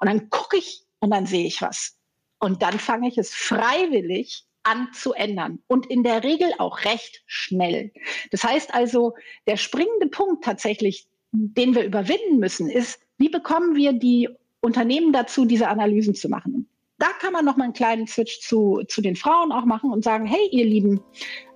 Und 0.00 0.08
dann 0.08 0.30
gucke 0.30 0.56
ich 0.56 0.84
und 1.00 1.10
dann 1.10 1.26
sehe 1.26 1.46
ich 1.46 1.60
was. 1.60 1.98
Und 2.38 2.62
dann 2.62 2.78
fange 2.78 3.08
ich 3.08 3.18
es 3.18 3.34
freiwillig 3.34 4.44
an 4.64 4.88
zu 4.92 5.12
ändern 5.12 5.60
und 5.66 5.86
in 5.86 6.02
der 6.02 6.24
Regel 6.24 6.52
auch 6.58 6.84
recht 6.84 7.22
schnell. 7.26 7.92
Das 8.30 8.44
heißt 8.44 8.74
also, 8.74 9.14
der 9.46 9.56
springende 9.56 10.08
Punkt 10.08 10.44
tatsächlich, 10.44 11.06
den 11.32 11.74
wir 11.74 11.84
überwinden 11.84 12.38
müssen, 12.38 12.70
ist, 12.70 13.00
wie 13.18 13.28
bekommen 13.28 13.76
wir 13.76 13.92
die 13.92 14.28
Unternehmen 14.64 15.12
dazu, 15.12 15.44
diese 15.44 15.68
Analysen 15.68 16.14
zu 16.14 16.28
machen? 16.28 16.66
Da 16.98 17.08
kann 17.20 17.32
man 17.32 17.44
noch 17.44 17.56
mal 17.56 17.64
einen 17.64 17.74
kleinen 17.74 18.06
Switch 18.06 18.40
zu, 18.40 18.82
zu 18.88 19.02
den 19.02 19.14
Frauen 19.14 19.52
auch 19.52 19.66
machen 19.66 19.92
und 19.92 20.02
sagen, 20.02 20.24
hey, 20.24 20.48
ihr 20.50 20.64
Lieben, 20.64 21.00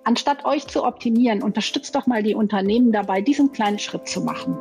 anstatt 0.05 0.45
euch 0.45 0.67
zu 0.67 0.85
optimieren, 0.85 1.43
unterstützt 1.43 1.95
doch 1.95 2.07
mal 2.07 2.23
die 2.23 2.35
Unternehmen 2.35 2.93
dabei, 2.93 3.23
diesen 3.23 3.51
kleinen 3.51 3.79
Schritt 3.79 4.07
zu 4.09 4.21
machen. 4.21 4.59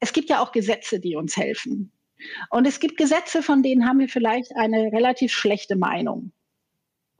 Es 0.00 0.12
gibt 0.12 0.28
ja 0.28 0.42
auch 0.42 0.52
Gesetze, 0.52 1.00
die 1.00 1.16
uns 1.16 1.36
helfen. 1.36 1.92
Und 2.50 2.66
es 2.66 2.78
gibt 2.78 2.98
Gesetze, 2.98 3.42
von 3.42 3.62
denen 3.62 3.88
haben 3.88 4.00
wir 4.00 4.08
vielleicht 4.08 4.54
eine 4.54 4.92
relativ 4.92 5.32
schlechte 5.32 5.76
Meinung. 5.76 6.32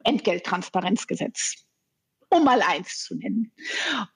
Entgelttransparenzgesetz, 0.05 1.64
um 2.35 2.45
mal 2.45 2.63
eins 2.63 3.05
zu 3.05 3.15
nennen. 3.15 3.53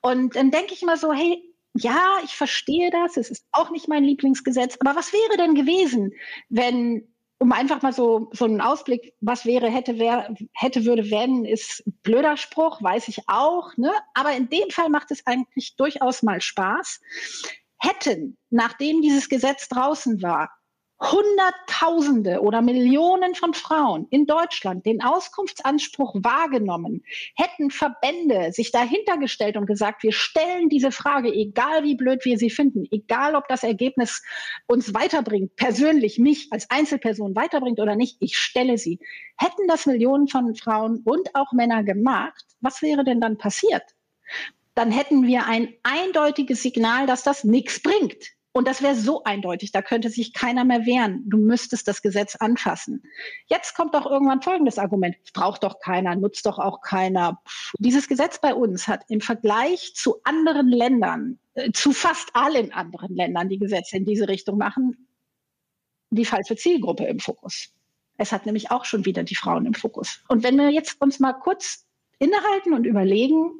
Und 0.01 0.35
dann 0.35 0.51
denke 0.51 0.73
ich 0.73 0.81
mal 0.81 0.97
so, 0.97 1.13
hey, 1.13 1.43
ja, 1.75 2.19
ich 2.23 2.35
verstehe 2.35 2.91
das, 2.91 3.17
es 3.17 3.29
ist 3.29 3.45
auch 3.51 3.69
nicht 3.69 3.87
mein 3.87 4.03
Lieblingsgesetz, 4.03 4.77
aber 4.79 4.95
was 4.95 5.13
wäre 5.13 5.37
denn 5.37 5.55
gewesen, 5.55 6.11
wenn, 6.49 7.07
um 7.37 7.51
einfach 7.51 7.81
mal 7.81 7.93
so, 7.93 8.29
so 8.33 8.45
einen 8.45 8.61
Ausblick, 8.61 9.13
was 9.21 9.45
wäre, 9.45 9.69
hätte, 9.69 9.97
wer, 9.97 10.33
hätte, 10.53 10.85
würde, 10.85 11.09
wenn, 11.11 11.45
ist 11.45 11.83
blöder 12.03 12.37
Spruch, 12.37 12.81
weiß 12.81 13.07
ich 13.07 13.19
auch, 13.27 13.75
ne? 13.77 13.91
aber 14.13 14.33
in 14.33 14.49
dem 14.49 14.69
Fall 14.71 14.89
macht 14.89 15.11
es 15.11 15.25
eigentlich 15.25 15.75
durchaus 15.75 16.23
mal 16.23 16.41
Spaß. 16.41 16.99
Hätten, 17.77 18.37
nachdem 18.49 19.01
dieses 19.01 19.29
Gesetz 19.29 19.69
draußen 19.69 20.21
war, 20.21 20.49
Hunderttausende 21.01 22.41
oder 22.41 22.61
Millionen 22.61 23.33
von 23.33 23.53
Frauen 23.53 24.07
in 24.09 24.25
Deutschland 24.25 24.85
den 24.85 25.01
Auskunftsanspruch 25.01 26.15
wahrgenommen, 26.15 27.03
hätten 27.35 27.71
Verbände 27.71 28.51
sich 28.51 28.71
dahinter 28.71 29.17
gestellt 29.17 29.55
und 29.55 29.65
gesagt, 29.65 30.03
wir 30.03 30.11
stellen 30.11 30.67
diese 30.67 30.91
Frage, 30.91 31.33
egal 31.33 31.83
wie 31.83 31.95
blöd 31.95 32.25
wir 32.25 32.37
sie 32.37 32.49
finden, 32.49 32.85
egal 32.91 33.35
ob 33.35 33.47
das 33.47 33.63
Ergebnis 33.63 34.21
uns 34.67 34.93
weiterbringt, 34.93 35.55
persönlich 35.55 36.19
mich 36.19 36.47
als 36.51 36.69
Einzelperson 36.69 37.33
weiterbringt 37.33 37.79
oder 37.79 37.95
nicht, 37.95 38.17
ich 38.19 38.37
stelle 38.37 38.77
sie. 38.77 38.99
Hätten 39.37 39.67
das 39.67 39.85
Millionen 39.85 40.27
von 40.27 40.53
Frauen 40.55 41.01
und 41.05 41.33
auch 41.33 41.53
Männer 41.53 41.83
gemacht, 41.83 42.43
was 42.59 42.81
wäre 42.81 43.05
denn 43.05 43.21
dann 43.21 43.37
passiert? 43.37 43.83
Dann 44.75 44.91
hätten 44.91 45.25
wir 45.25 45.45
ein 45.45 45.73
eindeutiges 45.83 46.61
Signal, 46.61 47.07
dass 47.07 47.23
das 47.23 47.45
nichts 47.45 47.81
bringt 47.81 48.31
und 48.59 48.67
das 48.67 48.81
wäre 48.81 48.93
so 48.93 49.23
eindeutig, 49.23 49.71
da 49.71 49.81
könnte 49.81 50.09
sich 50.09 50.33
keiner 50.33 50.65
mehr 50.65 50.85
wehren. 50.85 51.23
Du 51.25 51.37
müsstest 51.37 51.87
das 51.87 52.01
Gesetz 52.01 52.35
anfassen. 52.35 53.01
Jetzt 53.47 53.73
kommt 53.73 53.95
doch 53.95 54.05
irgendwann 54.05 54.41
folgendes 54.41 54.77
Argument. 54.77 55.15
Braucht 55.31 55.63
doch 55.63 55.79
keiner, 55.79 56.13
nutzt 56.17 56.45
doch 56.45 56.59
auch 56.59 56.81
keiner. 56.81 57.41
Dieses 57.77 58.09
Gesetz 58.09 58.41
bei 58.41 58.53
uns 58.53 58.89
hat 58.89 59.05
im 59.07 59.21
Vergleich 59.21 59.93
zu 59.95 60.17
anderen 60.25 60.67
Ländern, 60.67 61.39
äh, 61.53 61.71
zu 61.71 61.93
fast 61.93 62.31
allen 62.33 62.73
anderen 62.73 63.15
Ländern, 63.15 63.47
die 63.47 63.59
Gesetze 63.59 63.95
in 63.95 64.03
diese 64.03 64.27
Richtung 64.27 64.57
machen, 64.57 65.07
die 66.09 66.25
falsche 66.25 66.57
Zielgruppe 66.57 67.05
im 67.05 67.19
Fokus. 67.21 67.69
Es 68.17 68.33
hat 68.33 68.45
nämlich 68.45 68.71
auch 68.71 68.83
schon 68.83 69.05
wieder 69.05 69.23
die 69.23 69.35
Frauen 69.35 69.67
im 69.67 69.73
Fokus. 69.73 70.21
Und 70.27 70.43
wenn 70.43 70.57
wir 70.57 70.69
jetzt 70.69 71.01
uns 71.01 71.21
mal 71.21 71.31
kurz 71.31 71.87
innehalten 72.17 72.73
und 72.73 72.83
überlegen, 72.83 73.51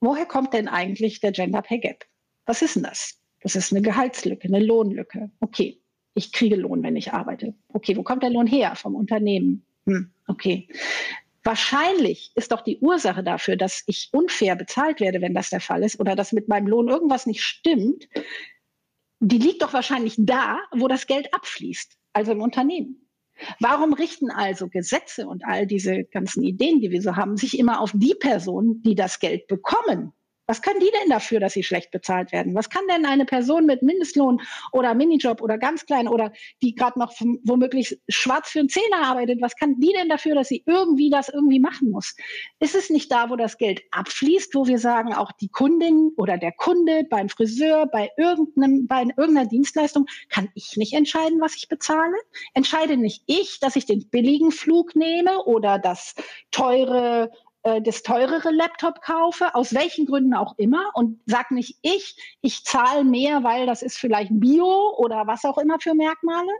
woher 0.00 0.26
kommt 0.26 0.52
denn 0.52 0.68
eigentlich 0.68 1.20
der 1.20 1.32
Gender 1.32 1.62
Pay 1.62 1.78
Gap? 1.78 2.04
Was 2.44 2.60
ist 2.60 2.76
denn 2.76 2.82
das? 2.82 3.17
Das 3.42 3.54
ist 3.54 3.72
eine 3.72 3.82
Gehaltslücke, 3.82 4.48
eine 4.48 4.64
Lohnlücke. 4.64 5.30
Okay, 5.40 5.80
ich 6.14 6.32
kriege 6.32 6.56
Lohn, 6.56 6.82
wenn 6.82 6.96
ich 6.96 7.12
arbeite. 7.12 7.54
Okay, 7.72 7.96
wo 7.96 8.02
kommt 8.02 8.22
der 8.22 8.30
Lohn 8.30 8.46
her? 8.46 8.74
Vom 8.74 8.94
Unternehmen. 8.94 9.64
Hm, 9.86 10.10
okay. 10.26 10.68
Wahrscheinlich 11.44 12.32
ist 12.34 12.52
doch 12.52 12.60
die 12.62 12.78
Ursache 12.78 13.22
dafür, 13.22 13.56
dass 13.56 13.84
ich 13.86 14.10
unfair 14.12 14.56
bezahlt 14.56 15.00
werde, 15.00 15.20
wenn 15.20 15.34
das 15.34 15.50
der 15.50 15.60
Fall 15.60 15.82
ist, 15.84 15.98
oder 16.00 16.16
dass 16.16 16.32
mit 16.32 16.48
meinem 16.48 16.66
Lohn 16.66 16.88
irgendwas 16.88 17.26
nicht 17.26 17.42
stimmt, 17.42 18.08
die 19.20 19.38
liegt 19.38 19.62
doch 19.62 19.72
wahrscheinlich 19.72 20.16
da, 20.18 20.58
wo 20.72 20.88
das 20.88 21.06
Geld 21.06 21.32
abfließt, 21.32 21.96
also 22.12 22.32
im 22.32 22.42
Unternehmen. 22.42 23.08
Warum 23.60 23.92
richten 23.92 24.30
also 24.30 24.68
Gesetze 24.68 25.26
und 25.26 25.44
all 25.44 25.66
diese 25.66 26.04
ganzen 26.04 26.42
Ideen, 26.42 26.80
die 26.80 26.90
wir 26.90 27.02
so 27.02 27.16
haben, 27.16 27.36
sich 27.36 27.58
immer 27.58 27.80
auf 27.80 27.92
die 27.94 28.14
Personen, 28.14 28.82
die 28.82 28.96
das 28.96 29.20
Geld 29.20 29.46
bekommen, 29.46 30.12
Was 30.50 30.62
können 30.62 30.80
die 30.80 30.90
denn 31.02 31.10
dafür, 31.10 31.40
dass 31.40 31.52
sie 31.52 31.62
schlecht 31.62 31.90
bezahlt 31.90 32.32
werden? 32.32 32.54
Was 32.54 32.70
kann 32.70 32.82
denn 32.90 33.04
eine 33.04 33.26
Person 33.26 33.66
mit 33.66 33.82
Mindestlohn 33.82 34.40
oder 34.72 34.94
Minijob 34.94 35.42
oder 35.42 35.58
ganz 35.58 35.84
klein 35.84 36.08
oder 36.08 36.32
die 36.62 36.74
gerade 36.74 36.98
noch 36.98 37.12
womöglich 37.42 38.00
schwarz 38.08 38.48
für 38.48 38.60
einen 38.60 38.70
Zehner 38.70 39.02
arbeitet, 39.04 39.42
was 39.42 39.54
kann 39.56 39.78
die 39.78 39.92
denn 39.92 40.08
dafür, 40.08 40.34
dass 40.34 40.48
sie 40.48 40.64
irgendwie 40.64 41.10
das 41.10 41.28
irgendwie 41.28 41.60
machen 41.60 41.90
muss? 41.90 42.16
Ist 42.60 42.74
es 42.74 42.88
nicht 42.88 43.12
da, 43.12 43.28
wo 43.28 43.36
das 43.36 43.58
Geld 43.58 43.82
abfließt, 43.90 44.54
wo 44.54 44.66
wir 44.66 44.78
sagen, 44.78 45.12
auch 45.12 45.32
die 45.32 45.50
Kundin 45.50 46.12
oder 46.16 46.38
der 46.38 46.52
Kunde 46.52 47.04
beim 47.10 47.28
Friseur, 47.28 47.84
bei 47.84 48.10
irgendeinem, 48.16 48.86
bei 48.86 49.02
irgendeiner 49.02 49.46
Dienstleistung, 49.46 50.06
kann 50.30 50.48
ich 50.54 50.78
nicht 50.78 50.94
entscheiden, 50.94 51.42
was 51.42 51.56
ich 51.56 51.68
bezahle? 51.68 52.16
Entscheide 52.54 52.96
nicht 52.96 53.22
ich, 53.26 53.60
dass 53.60 53.76
ich 53.76 53.84
den 53.84 54.08
billigen 54.08 54.50
Flug 54.50 54.96
nehme 54.96 55.44
oder 55.44 55.78
das 55.78 56.14
teure 56.50 57.30
äh, 57.62 57.80
das 57.82 58.02
teurere 58.02 58.50
Laptop 58.50 59.02
kaufe, 59.02 59.54
aus 59.54 59.74
welchen 59.74 60.06
Gründen 60.06 60.34
auch 60.34 60.56
immer, 60.58 60.90
und 60.94 61.20
sag 61.26 61.50
nicht 61.50 61.78
ich, 61.82 62.16
ich 62.40 62.64
zahle 62.64 63.04
mehr, 63.04 63.42
weil 63.42 63.66
das 63.66 63.82
ist 63.82 63.98
vielleicht 63.98 64.30
Bio 64.32 64.94
oder 64.96 65.26
was 65.26 65.44
auch 65.44 65.58
immer 65.58 65.78
für 65.80 65.94
Merkmale. 65.94 66.50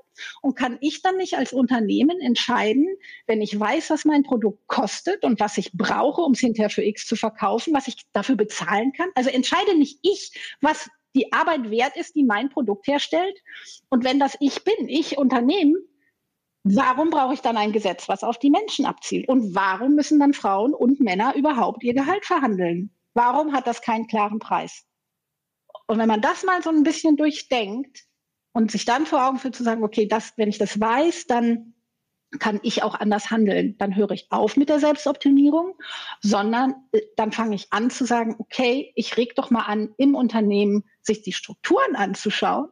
Und 0.43 0.57
kann 0.57 0.79
ich 0.81 1.03
dann 1.03 1.17
nicht 1.17 1.37
als 1.37 1.53
Unternehmen 1.53 2.21
entscheiden, 2.21 2.87
wenn 3.27 3.41
ich 3.41 3.59
weiß, 3.59 3.91
was 3.91 4.05
mein 4.05 4.25
Produkt 4.25 4.67
kostet 4.67 5.25
und 5.25 5.41
was 5.41 5.59
ich 5.59 5.73
brauche, 5.73 6.23
um 6.23 6.33
es 6.33 6.41
hinterher 6.41 6.71
für 6.71 6.83
X 6.85 7.07
zu 7.07 7.17
verkaufen, 7.17 7.75
was 7.75 7.89
ich 7.89 7.97
dafür 8.13 8.37
bezahlen 8.37 8.93
kann? 8.93 9.09
Also 9.15 9.31
entscheide 9.31 9.77
nicht 9.77 9.99
ich, 10.03 10.33
was 10.61 10.91
die 11.15 11.33
Arbeit 11.33 11.71
wert 11.71 11.97
ist, 11.97 12.15
die 12.15 12.25
mein 12.25 12.51
Produkt 12.51 12.87
herstellt. 12.87 13.37
Und 13.89 14.05
wenn 14.05 14.21
das 14.21 14.37
ich 14.41 14.65
bin, 14.65 14.89
ich 14.89 15.19
Unternehmen, 15.19 15.77
Warum 16.65 17.11
brauche 17.11 17.35
ich 17.35 17.41
dann 17.41 17.57
ein 17.57 17.73
Gesetz, 17.73 18.09
was 18.09 18.25
auf 18.25 18.39
die 18.39 18.51
Menschen 18.51 18.85
abzielt? 18.85 19.29
Und 19.29 19.55
warum 19.55 19.95
müssen 19.95 20.19
dann 20.19 20.35
Frauen 20.35 20.75
und 20.75 21.01
Männer 21.01 21.35
überhaupt 21.35 21.83
ihr 21.85 21.95
Gehalt 21.95 22.25
verhandeln? 22.25 22.91
Warum 23.15 23.53
hat 23.53 23.67
das 23.67 23.81
keinen 23.81 24.07
klaren 24.07 24.39
Preis? 24.39 24.85
Und 25.87 25.99
wenn 25.99 26.09
man 26.09 26.21
das 26.21 26.45
mal 26.45 26.63
so 26.63 26.71
ein 26.71 26.83
bisschen 26.83 27.17
durchdenkt 27.17 28.05
und 28.53 28.71
sich 28.71 28.85
dann 28.85 29.07
vor 29.07 29.27
Augen 29.27 29.39
führt 29.39 29.57
zu 29.57 29.65
sagen, 29.65 29.83
okay, 29.83 30.07
das, 30.07 30.33
wenn 30.37 30.49
ich 30.49 30.59
das 30.59 30.79
weiß, 30.79 31.27
dann 31.27 31.75
kann 32.39 32.61
ich 32.63 32.83
auch 32.83 32.95
anders 32.95 33.31
handeln. 33.31 33.79
Dann 33.79 33.97
höre 33.97 34.11
ich 34.11 34.27
auf 34.31 34.57
mit 34.57 34.69
der 34.69 34.81
Selbstoptimierung, 34.81 35.79
sondern 36.21 36.75
äh, 36.93 37.01
dann 37.17 37.33
fange 37.33 37.55
ich 37.55 37.73
an 37.73 37.89
zu 37.91 38.05
sagen, 38.05 38.37
okay, 38.39 38.93
ich 38.97 39.17
reg 39.17 39.35
doch 39.35 39.51
mal 39.51 39.63
an, 39.63 39.95
im 39.97 40.15
Unternehmen 40.15 40.85
sich 41.01 41.23
die 41.23 41.33
Strukturen 41.33 41.97
anzuschauen 41.97 42.69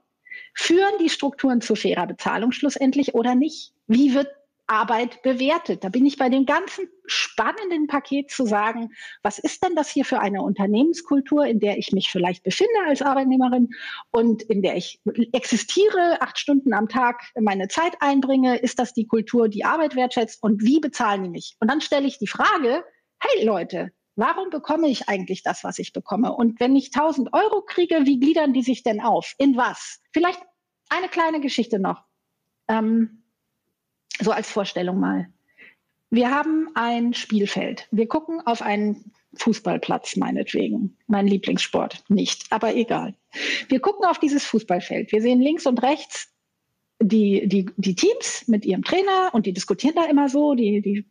Führen 0.54 0.98
die 1.00 1.10
Strukturen 1.10 1.60
zu 1.60 1.74
fairer 1.74 2.06
Bezahlung 2.06 2.52
schlussendlich 2.52 3.14
oder 3.14 3.34
nicht? 3.34 3.72
Wie 3.86 4.14
wird 4.14 4.28
Arbeit 4.66 5.22
bewertet? 5.22 5.84
Da 5.84 5.88
bin 5.88 6.06
ich 6.06 6.16
bei 6.16 6.28
dem 6.28 6.44
ganzen 6.44 6.88
spannenden 7.06 7.86
Paket 7.86 8.30
zu 8.30 8.46
sagen, 8.46 8.90
was 9.22 9.38
ist 9.38 9.64
denn 9.64 9.76
das 9.76 9.90
hier 9.90 10.04
für 10.04 10.18
eine 10.18 10.42
Unternehmenskultur, 10.42 11.46
in 11.46 11.60
der 11.60 11.78
ich 11.78 11.92
mich 11.92 12.10
vielleicht 12.10 12.42
befinde 12.42 12.80
als 12.86 13.02
Arbeitnehmerin 13.02 13.68
und 14.10 14.42
in 14.42 14.62
der 14.62 14.76
ich 14.76 15.00
existiere, 15.32 16.20
acht 16.20 16.38
Stunden 16.38 16.72
am 16.72 16.88
Tag 16.88 17.22
meine 17.38 17.68
Zeit 17.68 17.96
einbringe? 18.00 18.56
Ist 18.58 18.78
das 18.78 18.92
die 18.92 19.06
Kultur, 19.06 19.48
die 19.48 19.64
Arbeit 19.64 19.94
wertschätzt? 19.94 20.42
Und 20.42 20.62
wie 20.62 20.80
bezahlen 20.80 21.22
die 21.22 21.30
mich? 21.30 21.56
Und 21.60 21.70
dann 21.70 21.80
stelle 21.80 22.06
ich 22.06 22.18
die 22.18 22.26
Frage, 22.26 22.84
hey 23.20 23.44
Leute, 23.44 23.92
Warum 24.16 24.48
bekomme 24.48 24.88
ich 24.88 25.08
eigentlich 25.08 25.42
das, 25.42 25.62
was 25.62 25.78
ich 25.78 25.92
bekomme? 25.92 26.32
Und 26.32 26.58
wenn 26.58 26.74
ich 26.74 26.86
1000 26.86 27.32
Euro 27.34 27.62
kriege, 27.62 28.00
wie 28.04 28.18
gliedern 28.18 28.54
die 28.54 28.62
sich 28.62 28.82
denn 28.82 29.00
auf? 29.00 29.34
In 29.38 29.56
was? 29.56 30.00
Vielleicht 30.12 30.40
eine 30.88 31.08
kleine 31.08 31.40
Geschichte 31.40 31.78
noch. 31.78 32.02
Ähm, 32.66 33.22
so 34.18 34.30
als 34.32 34.50
Vorstellung 34.50 34.98
mal. 34.98 35.28
Wir 36.08 36.30
haben 36.30 36.68
ein 36.74 37.12
Spielfeld. 37.12 37.88
Wir 37.90 38.08
gucken 38.08 38.40
auf 38.46 38.62
einen 38.62 39.12
Fußballplatz, 39.34 40.16
meinetwegen. 40.16 40.96
Mein 41.06 41.26
Lieblingssport. 41.26 42.04
Nicht, 42.08 42.46
aber 42.50 42.74
egal. 42.74 43.14
Wir 43.68 43.80
gucken 43.80 44.06
auf 44.06 44.18
dieses 44.18 44.44
Fußballfeld. 44.46 45.12
Wir 45.12 45.20
sehen 45.20 45.42
links 45.42 45.66
und 45.66 45.82
rechts 45.82 46.32
die, 47.00 47.46
die, 47.46 47.66
die 47.76 47.94
Teams 47.94 48.48
mit 48.48 48.64
ihrem 48.64 48.82
Trainer 48.82 49.30
und 49.32 49.44
die 49.44 49.52
diskutieren 49.52 49.94
da 49.94 50.06
immer 50.06 50.28
so, 50.28 50.54
die, 50.54 50.80
die 50.80 51.04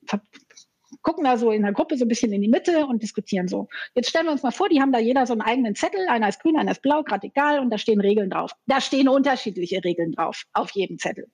gucken 1.05 1.23
da 1.23 1.37
so 1.37 1.51
in 1.51 1.61
der 1.61 1.71
Gruppe 1.71 1.97
so 1.97 2.03
ein 2.03 2.07
bisschen 2.07 2.33
in 2.33 2.41
die 2.41 2.49
Mitte 2.49 2.87
und 2.87 3.01
diskutieren 3.01 3.47
so. 3.47 3.69
Jetzt 3.93 4.09
stellen 4.09 4.25
wir 4.25 4.31
uns 4.31 4.43
mal 4.43 4.51
vor, 4.51 4.67
die 4.67 4.81
haben 4.81 4.91
da 4.91 4.99
jeder 4.99 5.25
so 5.27 5.33
einen 5.33 5.41
eigenen 5.41 5.75
Zettel, 5.75 6.09
einer 6.09 6.27
ist 6.27 6.41
grün, 6.41 6.57
einer 6.57 6.71
ist 6.71 6.81
blau, 6.81 7.03
gerade 7.03 7.27
egal, 7.27 7.59
und 7.59 7.69
da 7.69 7.77
stehen 7.77 8.01
Regeln 8.01 8.31
drauf. 8.31 8.51
Da 8.65 8.81
stehen 8.81 9.07
unterschiedliche 9.07 9.83
Regeln 9.83 10.13
drauf, 10.13 10.43
auf 10.53 10.71
jedem 10.71 10.97
Zettel. 10.97 11.27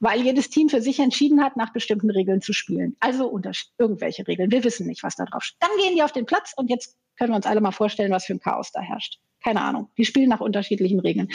Weil 0.00 0.20
jedes 0.20 0.50
Team 0.50 0.68
für 0.68 0.82
sich 0.82 0.98
entschieden 0.98 1.42
hat, 1.42 1.56
nach 1.56 1.72
bestimmten 1.72 2.10
Regeln 2.10 2.42
zu 2.42 2.52
spielen. 2.52 2.96
Also 2.98 3.40
irgendwelche 3.78 4.26
Regeln. 4.26 4.50
Wir 4.50 4.64
wissen 4.64 4.86
nicht, 4.86 5.04
was 5.04 5.14
da 5.14 5.24
drauf 5.24 5.44
steht. 5.44 5.62
Dann 5.62 5.70
gehen 5.80 5.94
die 5.94 6.02
auf 6.02 6.12
den 6.12 6.26
Platz 6.26 6.52
und 6.56 6.68
jetzt 6.68 6.98
können 7.16 7.30
wir 7.30 7.36
uns 7.36 7.46
alle 7.46 7.60
mal 7.60 7.70
vorstellen, 7.70 8.10
was 8.10 8.26
für 8.26 8.34
ein 8.34 8.40
Chaos 8.40 8.72
da 8.72 8.80
herrscht. 8.80 9.20
Keine 9.42 9.62
Ahnung. 9.62 9.88
Die 9.96 10.04
spielen 10.04 10.28
nach 10.28 10.40
unterschiedlichen 10.40 10.98
Regeln. 10.98 11.28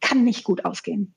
Kann 0.00 0.22
nicht 0.22 0.44
gut 0.44 0.64
ausgehen 0.64 1.14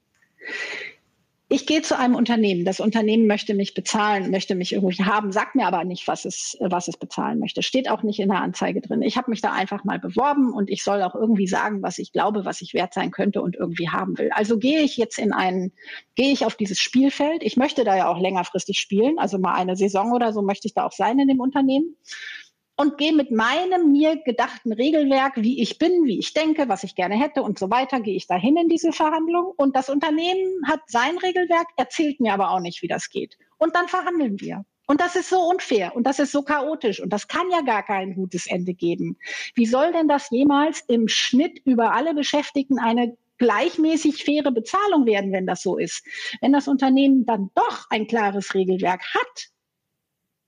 ich 1.49 1.65
gehe 1.65 1.81
zu 1.81 1.97
einem 1.97 2.15
Unternehmen. 2.15 2.65
Das 2.65 2.81
Unternehmen 2.81 3.25
möchte 3.25 3.53
mich 3.53 3.73
bezahlen, 3.73 4.31
möchte 4.31 4.53
mich 4.53 4.73
irgendwie 4.73 5.05
haben, 5.05 5.31
sagt 5.31 5.55
mir 5.55 5.65
aber 5.65 5.85
nicht, 5.85 6.05
was 6.07 6.25
es, 6.25 6.57
was 6.59 6.89
es 6.89 6.97
bezahlen 6.97 7.39
möchte. 7.39 7.63
Steht 7.63 7.89
auch 7.89 8.03
nicht 8.03 8.19
in 8.19 8.27
der 8.27 8.41
Anzeige 8.41 8.81
drin. 8.81 9.01
Ich 9.01 9.15
habe 9.15 9.31
mich 9.31 9.39
da 9.39 9.53
einfach 9.53 9.85
mal 9.85 9.97
beworben 9.97 10.51
und 10.51 10.69
ich 10.69 10.83
soll 10.83 11.01
auch 11.03 11.15
irgendwie 11.15 11.47
sagen, 11.47 11.81
was 11.81 11.99
ich 11.99 12.11
glaube, 12.11 12.43
was 12.43 12.61
ich 12.61 12.73
wert 12.73 12.93
sein 12.93 13.11
könnte 13.11 13.41
und 13.41 13.55
irgendwie 13.55 13.87
haben 13.87 14.17
will. 14.17 14.29
Also 14.33 14.57
gehe 14.57 14.81
ich 14.81 14.97
jetzt 14.97 15.17
in 15.19 15.31
einen, 15.31 15.71
gehe 16.15 16.33
ich 16.33 16.45
auf 16.45 16.55
dieses 16.55 16.79
Spielfeld. 16.79 17.43
Ich 17.43 17.55
möchte 17.55 17.85
da 17.85 17.95
ja 17.95 18.09
auch 18.09 18.19
längerfristig 18.19 18.79
spielen, 18.79 19.17
also 19.17 19.39
mal 19.39 19.53
eine 19.53 19.77
Saison 19.77 20.11
oder 20.11 20.33
so 20.33 20.41
möchte 20.41 20.67
ich 20.67 20.73
da 20.73 20.85
auch 20.85 20.91
sein 20.91 21.17
in 21.17 21.29
dem 21.29 21.39
Unternehmen 21.39 21.95
und 22.77 22.97
gehe 22.97 23.13
mit 23.13 23.31
meinem 23.31 23.91
mir 23.91 24.17
gedachten 24.23 24.71
Regelwerk, 24.71 25.33
wie 25.37 25.61
ich 25.61 25.79
bin, 25.79 26.05
wie 26.05 26.19
ich 26.19 26.33
denke, 26.33 26.69
was 26.69 26.83
ich 26.83 26.95
gerne 26.95 27.19
hätte 27.19 27.41
und 27.41 27.57
so 27.57 27.69
weiter, 27.71 27.99
gehe 27.99 28.15
ich 28.15 28.27
dahin 28.27 28.55
in 28.55 28.69
diese 28.69 28.91
Verhandlung. 28.91 29.51
Und 29.57 29.75
das 29.75 29.89
Unternehmen 29.89 30.61
hat 30.67 30.81
sein 30.85 31.17
Regelwerk, 31.17 31.67
erzählt 31.75 32.19
mir 32.19 32.33
aber 32.33 32.51
auch 32.51 32.59
nicht, 32.59 32.83
wie 32.83 32.87
das 32.87 33.09
geht. 33.09 33.37
Und 33.57 33.75
dann 33.75 33.87
verhandeln 33.87 34.39
wir. 34.39 34.63
Und 34.85 35.01
das 35.01 35.17
ist 35.17 35.29
so 35.29 35.41
unfair 35.41 35.95
und 35.95 36.07
das 36.07 36.19
ist 36.19 36.31
so 36.31 36.43
chaotisch 36.43 37.01
und 37.01 37.11
das 37.11 37.27
kann 37.27 37.49
ja 37.51 37.59
gar 37.61 37.83
kein 37.83 38.15
gutes 38.15 38.47
Ende 38.47 38.73
geben. 38.73 39.17
Wie 39.53 39.65
soll 39.65 39.91
denn 39.91 40.07
das 40.07 40.29
jemals 40.29 40.81
im 40.87 41.09
Schnitt 41.09 41.59
über 41.65 41.93
alle 41.93 42.13
Beschäftigten 42.13 42.79
eine 42.79 43.17
gleichmäßig 43.37 44.23
faire 44.23 44.51
Bezahlung 44.51 45.05
werden, 45.05 45.33
wenn 45.33 45.45
das 45.45 45.61
so 45.61 45.77
ist? 45.77 46.05
Wenn 46.39 46.53
das 46.53 46.69
Unternehmen 46.69 47.25
dann 47.25 47.49
doch 47.53 47.89
ein 47.89 48.07
klares 48.07 48.53
Regelwerk 48.53 49.01
hat, 49.13 49.49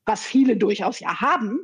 was 0.09 0.25
viele 0.25 0.57
durchaus 0.57 0.99
ja 0.99 1.21
haben, 1.21 1.59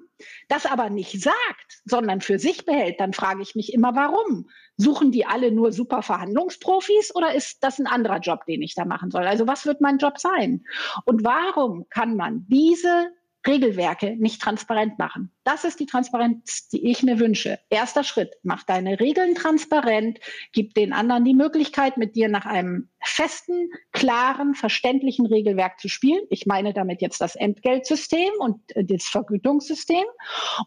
das 0.49 0.67
aber 0.67 0.91
nicht 0.91 1.19
sagt, 1.19 1.81
sondern 1.83 2.21
für 2.21 2.37
sich 2.37 2.63
behält, 2.63 2.99
dann 2.99 3.11
frage 3.11 3.41
ich 3.41 3.55
mich 3.55 3.73
immer, 3.73 3.95
warum? 3.95 4.47
Suchen 4.77 5.11
die 5.11 5.25
alle 5.25 5.51
nur 5.51 5.71
super 5.71 6.03
Verhandlungsprofis 6.03 7.15
oder 7.15 7.33
ist 7.33 7.63
das 7.63 7.79
ein 7.79 7.87
anderer 7.87 8.19
Job, 8.19 8.45
den 8.45 8.61
ich 8.61 8.75
da 8.75 8.85
machen 8.85 9.09
soll? 9.09 9.25
Also 9.25 9.47
was 9.47 9.65
wird 9.65 9.81
mein 9.81 9.97
Job 9.97 10.19
sein? 10.19 10.63
Und 11.05 11.23
warum 11.23 11.89
kann 11.89 12.15
man 12.15 12.45
diese 12.47 13.09
Regelwerke 13.47 14.15
nicht 14.17 14.41
transparent 14.41 14.97
machen. 14.97 15.31
Das 15.43 15.65
ist 15.65 15.79
die 15.79 15.85
Transparenz, 15.85 16.67
die 16.69 16.89
ich 16.89 17.03
mir 17.03 17.19
wünsche. 17.19 17.59
Erster 17.69 18.03
Schritt, 18.03 18.33
mach 18.43 18.63
deine 18.63 18.99
Regeln 18.99 19.35
transparent, 19.35 20.19
gib 20.51 20.73
den 20.73 20.93
anderen 20.93 21.25
die 21.25 21.35
Möglichkeit, 21.35 21.97
mit 21.97 22.15
dir 22.15 22.27
nach 22.27 22.45
einem 22.45 22.89
festen, 23.07 23.69
klaren, 23.91 24.55
verständlichen 24.55 25.25
Regelwerk 25.25 25.79
zu 25.79 25.87
spielen. 25.87 26.21
Ich 26.29 26.45
meine 26.45 26.73
damit 26.73 27.01
jetzt 27.01 27.21
das 27.21 27.35
Entgeltsystem 27.35 28.29
und 28.39 28.59
äh, 28.75 28.83
das 28.83 29.05
Vergütungssystem. 29.05 30.03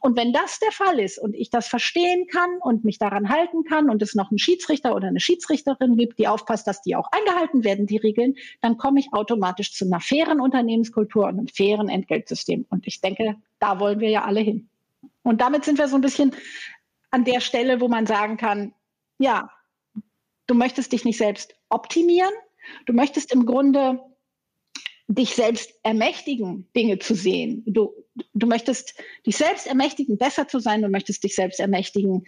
Und 0.00 0.16
wenn 0.16 0.32
das 0.32 0.58
der 0.58 0.72
Fall 0.72 0.98
ist 0.98 1.18
und 1.18 1.34
ich 1.34 1.50
das 1.50 1.68
verstehen 1.68 2.26
kann 2.26 2.50
und 2.60 2.84
mich 2.84 2.98
daran 2.98 3.28
halten 3.28 3.64
kann 3.64 3.90
und 3.90 4.02
es 4.02 4.14
noch 4.14 4.30
einen 4.30 4.38
Schiedsrichter 4.38 4.94
oder 4.94 5.08
eine 5.08 5.20
Schiedsrichterin 5.20 5.96
gibt, 5.96 6.18
die 6.18 6.28
aufpasst, 6.28 6.66
dass 6.66 6.82
die 6.82 6.96
auch 6.96 7.08
eingehalten 7.12 7.64
werden, 7.64 7.86
die 7.86 7.96
Regeln, 7.96 8.34
dann 8.60 8.78
komme 8.78 9.00
ich 9.00 9.12
automatisch 9.12 9.72
zu 9.72 9.84
einer 9.84 10.00
fairen 10.00 10.40
Unternehmenskultur 10.40 11.24
und 11.24 11.38
einem 11.38 11.48
fairen 11.48 11.88
Entgeltsystem. 11.88 12.66
Und 12.70 12.86
ich 12.86 13.00
denke, 13.00 13.36
da 13.58 13.80
wollen 13.80 14.00
wir 14.00 14.10
ja 14.10 14.24
alle 14.24 14.40
hin. 14.40 14.68
Und 15.22 15.40
damit 15.40 15.64
sind 15.64 15.78
wir 15.78 15.88
so 15.88 15.96
ein 15.96 16.02
bisschen 16.02 16.34
an 17.10 17.24
der 17.24 17.40
Stelle, 17.40 17.80
wo 17.80 17.88
man 17.88 18.06
sagen 18.06 18.36
kann, 18.36 18.74
ja, 19.18 19.50
du 20.48 20.54
möchtest 20.54 20.92
dich 20.92 21.04
nicht 21.04 21.18
selbst 21.18 21.54
optimieren, 21.68 22.32
du 22.86 22.92
möchtest 22.92 23.32
im 23.32 23.46
Grunde 23.46 24.00
dich 25.06 25.34
selbst 25.34 25.72
ermächtigen, 25.84 26.68
Dinge 26.74 26.98
zu 26.98 27.14
sehen. 27.14 27.62
Du, 27.66 27.94
du 28.34 28.46
möchtest 28.46 28.94
dich 29.26 29.36
selbst 29.36 29.66
ermächtigen, 29.66 30.18
besser 30.18 30.48
zu 30.48 30.58
sein, 30.58 30.82
du 30.82 30.88
möchtest 30.88 31.22
dich 31.22 31.34
selbst 31.34 31.60
ermächtigen, 31.60 32.26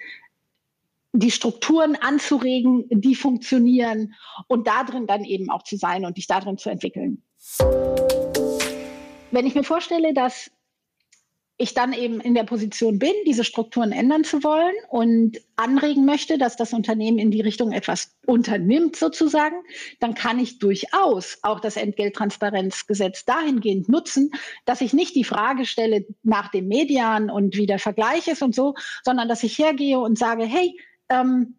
die 1.12 1.30
Strukturen 1.30 1.96
anzuregen, 1.96 2.87
die 2.88 3.16
funktionieren 3.16 4.14
und 4.48 4.66
darin 4.66 5.06
dann 5.06 5.24
eben 5.24 5.50
auch 5.50 5.64
zu 5.64 5.76
sein 5.76 6.04
und 6.04 6.16
dich 6.16 6.26
darin 6.26 6.56
zu 6.56 6.70
entwickeln. 6.70 7.22
Wenn 9.33 9.46
ich 9.46 9.54
mir 9.54 9.64
vorstelle, 9.64 10.14
dass 10.14 10.50
ich 11.61 11.75
dann 11.75 11.92
eben 11.92 12.20
in 12.20 12.33
der 12.33 12.44
Position 12.44 12.99
bin, 12.99 13.12
diese 13.27 13.44
Strukturen 13.44 13.92
ändern 13.92 14.25
zu 14.25 14.42
wollen 14.42 14.73
und 14.88 15.38
anregen 15.57 16.07
möchte, 16.07 16.38
dass 16.38 16.57
das 16.57 16.73
Unternehmen 16.73 17.18
in 17.18 17.31
die 17.31 17.42
Richtung 17.42 17.73
etwas 17.73 18.16
unternimmt 18.25 18.96
sozusagen, 18.96 19.57
dann 19.99 20.14
kann 20.14 20.38
ich 20.38 20.59
durchaus 20.59 21.37
auch 21.42 21.61
das 21.61 21.77
Entgelttransparenzgesetz 21.77 23.27
dahingehend 23.27 23.90
nutzen, 23.90 24.31
dass 24.64 24.81
ich 24.81 24.94
nicht 24.94 25.14
die 25.14 25.25
Frage 25.25 25.66
stelle 25.66 26.07
nach 26.23 26.51
dem 26.51 26.66
Median 26.66 27.29
und 27.29 27.55
wie 27.59 27.66
der 27.66 27.79
Vergleich 27.79 28.27
ist 28.27 28.42
und 28.42 28.55
so, 28.55 28.75
sondern 29.05 29.29
dass 29.29 29.42
ich 29.42 29.59
hergehe 29.59 30.01
und 30.01 30.18
sage, 30.18 30.44
hey, 30.44 30.81
ähm, 31.11 31.57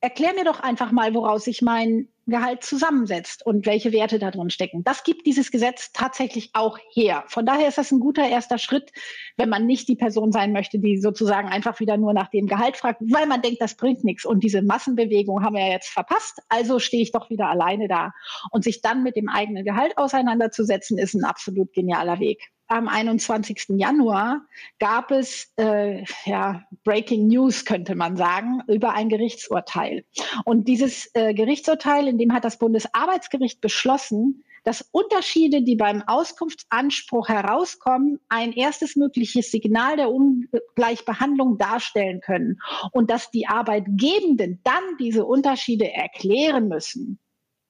erklär 0.00 0.34
mir 0.34 0.44
doch 0.44 0.60
einfach 0.60 0.92
mal, 0.92 1.12
woraus 1.12 1.42
sich 1.42 1.60
mein 1.60 2.08
Gehalt 2.26 2.64
zusammensetzt 2.64 3.44
und 3.44 3.66
welche 3.66 3.92
Werte 3.92 4.18
da 4.18 4.30
drin 4.30 4.50
stecken. 4.50 4.82
Das 4.84 5.04
gibt 5.04 5.26
dieses 5.26 5.50
Gesetz 5.50 5.92
tatsächlich 5.92 6.50
auch 6.54 6.78
her. 6.92 7.24
Von 7.28 7.46
daher 7.46 7.68
ist 7.68 7.78
das 7.78 7.92
ein 7.92 8.00
guter 8.00 8.26
erster 8.28 8.58
Schritt, 8.58 8.92
wenn 9.36 9.48
man 9.48 9.66
nicht 9.66 9.88
die 9.88 9.96
Person 9.96 10.32
sein 10.32 10.52
möchte, 10.52 10.78
die 10.78 10.98
sozusagen 10.98 11.48
einfach 11.48 11.80
wieder 11.80 11.96
nur 11.96 12.14
nach 12.14 12.30
dem 12.30 12.46
Gehalt 12.46 12.76
fragt, 12.76 13.00
weil 13.02 13.26
man 13.26 13.42
denkt, 13.42 13.60
das 13.60 13.76
bringt 13.76 14.04
nichts. 14.04 14.24
Und 14.24 14.42
diese 14.42 14.62
Massenbewegung 14.62 15.44
haben 15.44 15.56
wir 15.56 15.68
jetzt 15.70 15.88
verpasst. 15.88 16.40
Also 16.48 16.78
stehe 16.78 17.02
ich 17.02 17.12
doch 17.12 17.30
wieder 17.30 17.48
alleine 17.48 17.88
da. 17.88 18.12
Und 18.50 18.64
sich 18.64 18.80
dann 18.80 19.02
mit 19.02 19.16
dem 19.16 19.28
eigenen 19.28 19.64
Gehalt 19.64 19.98
auseinanderzusetzen, 19.98 20.98
ist 20.98 21.14
ein 21.14 21.24
absolut 21.24 21.72
genialer 21.72 22.20
Weg 22.20 22.53
am 22.68 22.88
21. 22.88 23.66
Januar 23.76 24.42
gab 24.78 25.10
es 25.10 25.52
äh, 25.56 26.04
ja, 26.24 26.62
Breaking 26.84 27.28
News, 27.28 27.64
könnte 27.64 27.94
man 27.94 28.16
sagen, 28.16 28.62
über 28.68 28.92
ein 28.92 29.08
Gerichtsurteil. 29.08 30.04
Und 30.44 30.66
dieses 30.68 31.10
äh, 31.14 31.34
Gerichtsurteil, 31.34 32.08
in 32.08 32.18
dem 32.18 32.32
hat 32.32 32.44
das 32.44 32.58
Bundesarbeitsgericht 32.58 33.60
beschlossen, 33.60 34.44
dass 34.64 34.88
Unterschiede, 34.92 35.62
die 35.62 35.76
beim 35.76 36.02
Auskunftsanspruch 36.06 37.28
herauskommen, 37.28 38.18
ein 38.30 38.52
erstes 38.52 38.96
mögliches 38.96 39.50
Signal 39.50 39.96
der 39.96 40.10
Ungleichbehandlung 40.10 41.58
darstellen 41.58 42.20
können 42.20 42.58
und 42.92 43.10
dass 43.10 43.30
die 43.30 43.46
Arbeitgebenden 43.46 44.60
dann 44.64 44.82
diese 44.98 45.26
Unterschiede 45.26 45.92
erklären 45.92 46.68
müssen. 46.68 47.18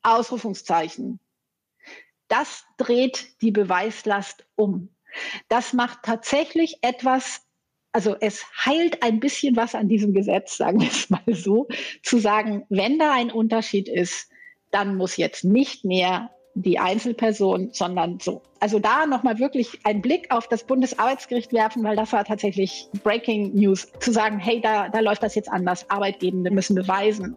Ausrufungszeichen 0.02 1.18
das 2.28 2.64
dreht 2.76 3.40
die 3.42 3.50
Beweislast 3.50 4.44
um. 4.56 4.88
Das 5.48 5.72
macht 5.72 6.00
tatsächlich 6.02 6.78
etwas, 6.82 7.42
also 7.92 8.16
es 8.20 8.44
heilt 8.64 9.02
ein 9.02 9.20
bisschen 9.20 9.56
was 9.56 9.74
an 9.74 9.88
diesem 9.88 10.12
Gesetz, 10.12 10.56
sagen 10.56 10.80
wir 10.80 10.88
es 10.88 11.10
mal 11.10 11.22
so, 11.28 11.68
zu 12.02 12.18
sagen, 12.18 12.64
wenn 12.68 12.98
da 12.98 13.12
ein 13.12 13.30
Unterschied 13.30 13.88
ist, 13.88 14.30
dann 14.70 14.96
muss 14.96 15.16
jetzt 15.16 15.44
nicht 15.44 15.84
mehr 15.84 16.30
die 16.54 16.78
Einzelperson, 16.78 17.70
sondern 17.72 18.20
so. 18.20 18.42
Also 18.60 18.78
da 18.78 19.06
nochmal 19.06 19.38
wirklich 19.38 19.80
einen 19.84 20.02
Blick 20.02 20.30
auf 20.30 20.48
das 20.48 20.64
Bundesarbeitsgericht 20.64 21.52
werfen, 21.52 21.82
weil 21.82 21.96
das 21.96 22.12
war 22.12 22.24
tatsächlich 22.24 22.88
Breaking 23.02 23.54
News, 23.54 23.88
zu 23.98 24.12
sagen, 24.12 24.38
hey, 24.38 24.60
da, 24.60 24.88
da 24.88 25.00
läuft 25.00 25.22
das 25.22 25.34
jetzt 25.34 25.50
anders. 25.50 25.90
Arbeitgebende 25.90 26.50
müssen 26.50 26.76
beweisen. 26.76 27.36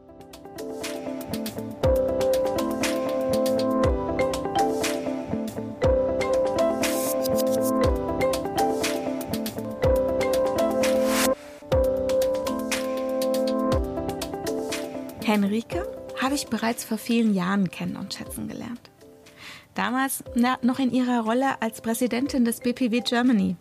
Henrike 15.38 15.88
habe 16.20 16.34
ich 16.34 16.48
bereits 16.48 16.84
vor 16.84 16.98
vielen 16.98 17.36
Jahren 17.36 17.70
kennen 17.70 17.96
und 17.96 18.12
schätzen 18.12 18.48
gelernt. 18.48 18.90
Damals 19.76 20.24
na, 20.34 20.58
noch 20.64 20.80
in 20.80 20.92
ihrer 20.92 21.22
Rolle 21.22 21.62
als 21.62 21.82
Präsidentin 21.82 22.44
des 22.44 22.60
BPW 22.62 23.02
Germany. 23.02 23.56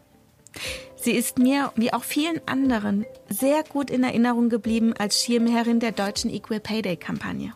Sie 0.97 1.13
ist 1.13 1.39
mir, 1.39 1.73
wie 1.77 1.93
auch 1.93 2.03
vielen 2.03 2.41
anderen, 2.49 3.05
sehr 3.29 3.63
gut 3.63 3.91
in 3.91 4.05
Erinnerung 4.05 4.49
geblieben 4.49 4.95
als 4.99 5.23
Schirmherrin 5.23 5.79
der 5.79 5.93
deutschen 5.93 6.33
Equal 6.33 6.61
Pay 6.61 6.81
Day 6.81 6.97
Kampagne. 6.97 7.53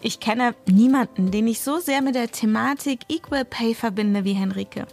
Ich 0.00 0.18
kenne 0.18 0.54
niemanden, 0.66 1.30
den 1.30 1.46
ich 1.46 1.60
so 1.60 1.80
sehr 1.80 2.00
mit 2.00 2.14
der 2.14 2.30
Thematik 2.30 3.00
Equal 3.10 3.44
Pay 3.44 3.74
verbinde 3.74 4.24
wie 4.24 4.32
Henrike. 4.32 4.86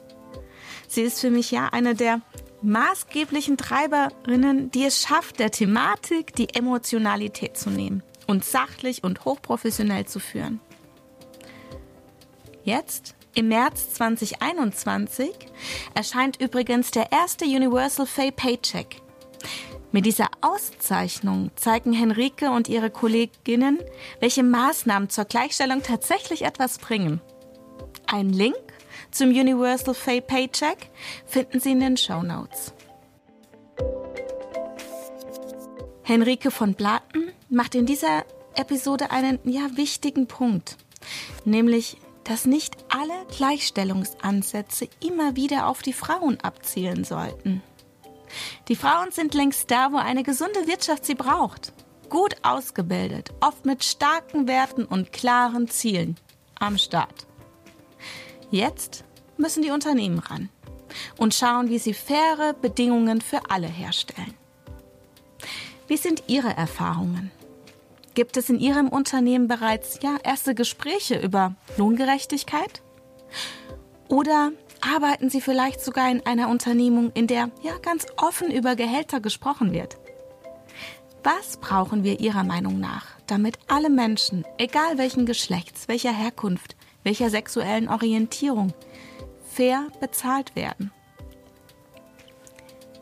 Sie 0.89 1.01
ist 1.01 1.21
für 1.21 1.29
mich 1.29 1.49
ja 1.51 1.69
eine 1.69 1.95
der 1.95 2.19
maßgeblichen 2.65 3.57
Treiberinnen, 3.57 4.71
die 4.71 4.85
es 4.85 5.01
schafft, 5.01 5.39
der 5.39 5.51
Thematik 5.51 6.35
die 6.35 6.53
Emotionalität 6.53 7.57
zu 7.57 7.69
nehmen 7.69 8.03
und 8.27 8.43
sachlich 8.43 9.03
und 9.03 9.25
hochprofessionell 9.25 10.05
zu 10.05 10.19
führen. 10.19 10.59
Jetzt, 12.63 13.15
im 13.35 13.49
März 13.49 13.93
2021, 13.93 15.29
erscheint 15.93 16.41
übrigens 16.41 16.91
der 16.91 17.11
erste 17.11 17.45
Universal 17.45 18.07
Pay 18.07 18.31
Paycheck. 18.31 19.01
Mit 19.91 20.05
dieser 20.05 20.29
Auszeichnung 20.41 21.51
zeigen 21.55 21.93
Henrike 21.93 22.49
und 22.49 22.67
ihre 22.67 22.89
Kolleginnen, 22.89 23.79
welche 24.19 24.43
Maßnahmen 24.43 25.09
zur 25.09 25.25
Gleichstellung 25.25 25.83
tatsächlich 25.83 26.41
etwas 26.41 26.79
bringen. 26.79 27.21
Ein 28.07 28.29
Link 28.29 28.64
zum 29.15 29.29
Universal 29.29 29.93
Pay 29.93 30.19
Paycheck 30.19 30.89
finden 31.25 31.59
Sie 31.59 31.71
in 31.71 31.79
den 31.79 31.95
Show 31.95 32.21
Notes. 32.21 32.73
Henrike 36.03 36.51
von 36.51 36.73
Blatten 36.73 37.31
macht 37.49 37.75
in 37.75 37.85
dieser 37.85 38.25
Episode 38.55 39.11
einen 39.11 39.39
ja 39.45 39.69
wichtigen 39.75 40.27
Punkt, 40.27 40.77
nämlich 41.45 41.97
dass 42.25 42.45
nicht 42.45 42.75
alle 42.89 43.13
Gleichstellungsansätze 43.37 44.89
immer 44.99 45.35
wieder 45.35 45.67
auf 45.67 45.81
die 45.81 45.93
Frauen 45.93 46.39
abzielen 46.41 47.03
sollten. 47.03 47.61
Die 48.67 48.75
Frauen 48.75 49.11
sind 49.11 49.33
längst 49.33 49.71
da, 49.71 49.91
wo 49.91 49.97
eine 49.97 50.23
gesunde 50.23 50.67
Wirtschaft 50.67 51.05
sie 51.05 51.15
braucht. 51.15 51.71
Gut 52.09 52.35
ausgebildet, 52.41 53.31
oft 53.39 53.65
mit 53.65 53.83
starken 53.83 54.47
Werten 54.47 54.85
und 54.85 55.13
klaren 55.13 55.69
Zielen 55.69 56.17
am 56.59 56.77
Start. 56.77 57.24
Jetzt 58.55 59.03
müssen 59.35 59.63
die 59.63 59.71
Unternehmen 59.71 60.19
ran 60.19 60.47
und 61.17 61.33
schauen, 61.33 61.67
wie 61.67 61.77
sie 61.77 61.93
faire 61.93 62.53
Bedingungen 62.53 63.19
für 63.19 63.49
alle 63.49 63.67
herstellen. 63.67 64.33
Wie 65.89 65.97
sind 65.97 66.23
Ihre 66.27 66.55
Erfahrungen? 66.55 67.31
Gibt 68.13 68.37
es 68.37 68.49
in 68.49 68.61
Ihrem 68.61 68.87
Unternehmen 68.87 69.49
bereits 69.49 69.99
ja, 70.01 70.15
erste 70.23 70.55
Gespräche 70.55 71.19
über 71.19 71.53
Lohngerechtigkeit? 71.75 72.81
Oder 74.07 74.53
arbeiten 74.79 75.29
Sie 75.29 75.41
vielleicht 75.41 75.81
sogar 75.81 76.09
in 76.09 76.25
einer 76.25 76.47
Unternehmung, 76.47 77.11
in 77.13 77.27
der 77.27 77.51
ja 77.61 77.77
ganz 77.81 78.07
offen 78.15 78.51
über 78.51 78.77
Gehälter 78.77 79.19
gesprochen 79.19 79.73
wird? 79.73 79.97
Was 81.23 81.57
brauchen 81.57 82.05
wir 82.05 82.21
Ihrer 82.21 82.45
Meinung 82.45 82.79
nach, 82.79 83.07
damit 83.27 83.59
alle 83.67 83.89
Menschen, 83.89 84.45
egal 84.57 84.97
welchen 84.97 85.25
Geschlechts, 85.25 85.89
welcher 85.89 86.13
Herkunft, 86.13 86.77
welcher 87.05 87.29
sexuellen 87.29 87.87
Orientierung, 87.87 88.73
fair 89.49 89.87
bezahlt 90.01 90.57
werden. 90.57 90.91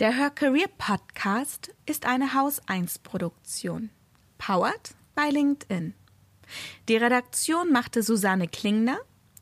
Der 0.00 0.16
Her 0.16 0.30
Career 0.30 0.68
Podcast 0.78 1.74
ist 1.84 2.06
eine 2.06 2.32
Haus 2.32 2.66
1 2.66 3.00
Produktion. 3.00 3.90
Powered 4.38 4.94
by 5.14 5.28
LinkedIn. 5.30 5.92
Die 6.88 6.96
Redaktion 6.96 7.70
machte 7.70 8.02
Susanne 8.02 8.48
Klingner. 8.48 8.96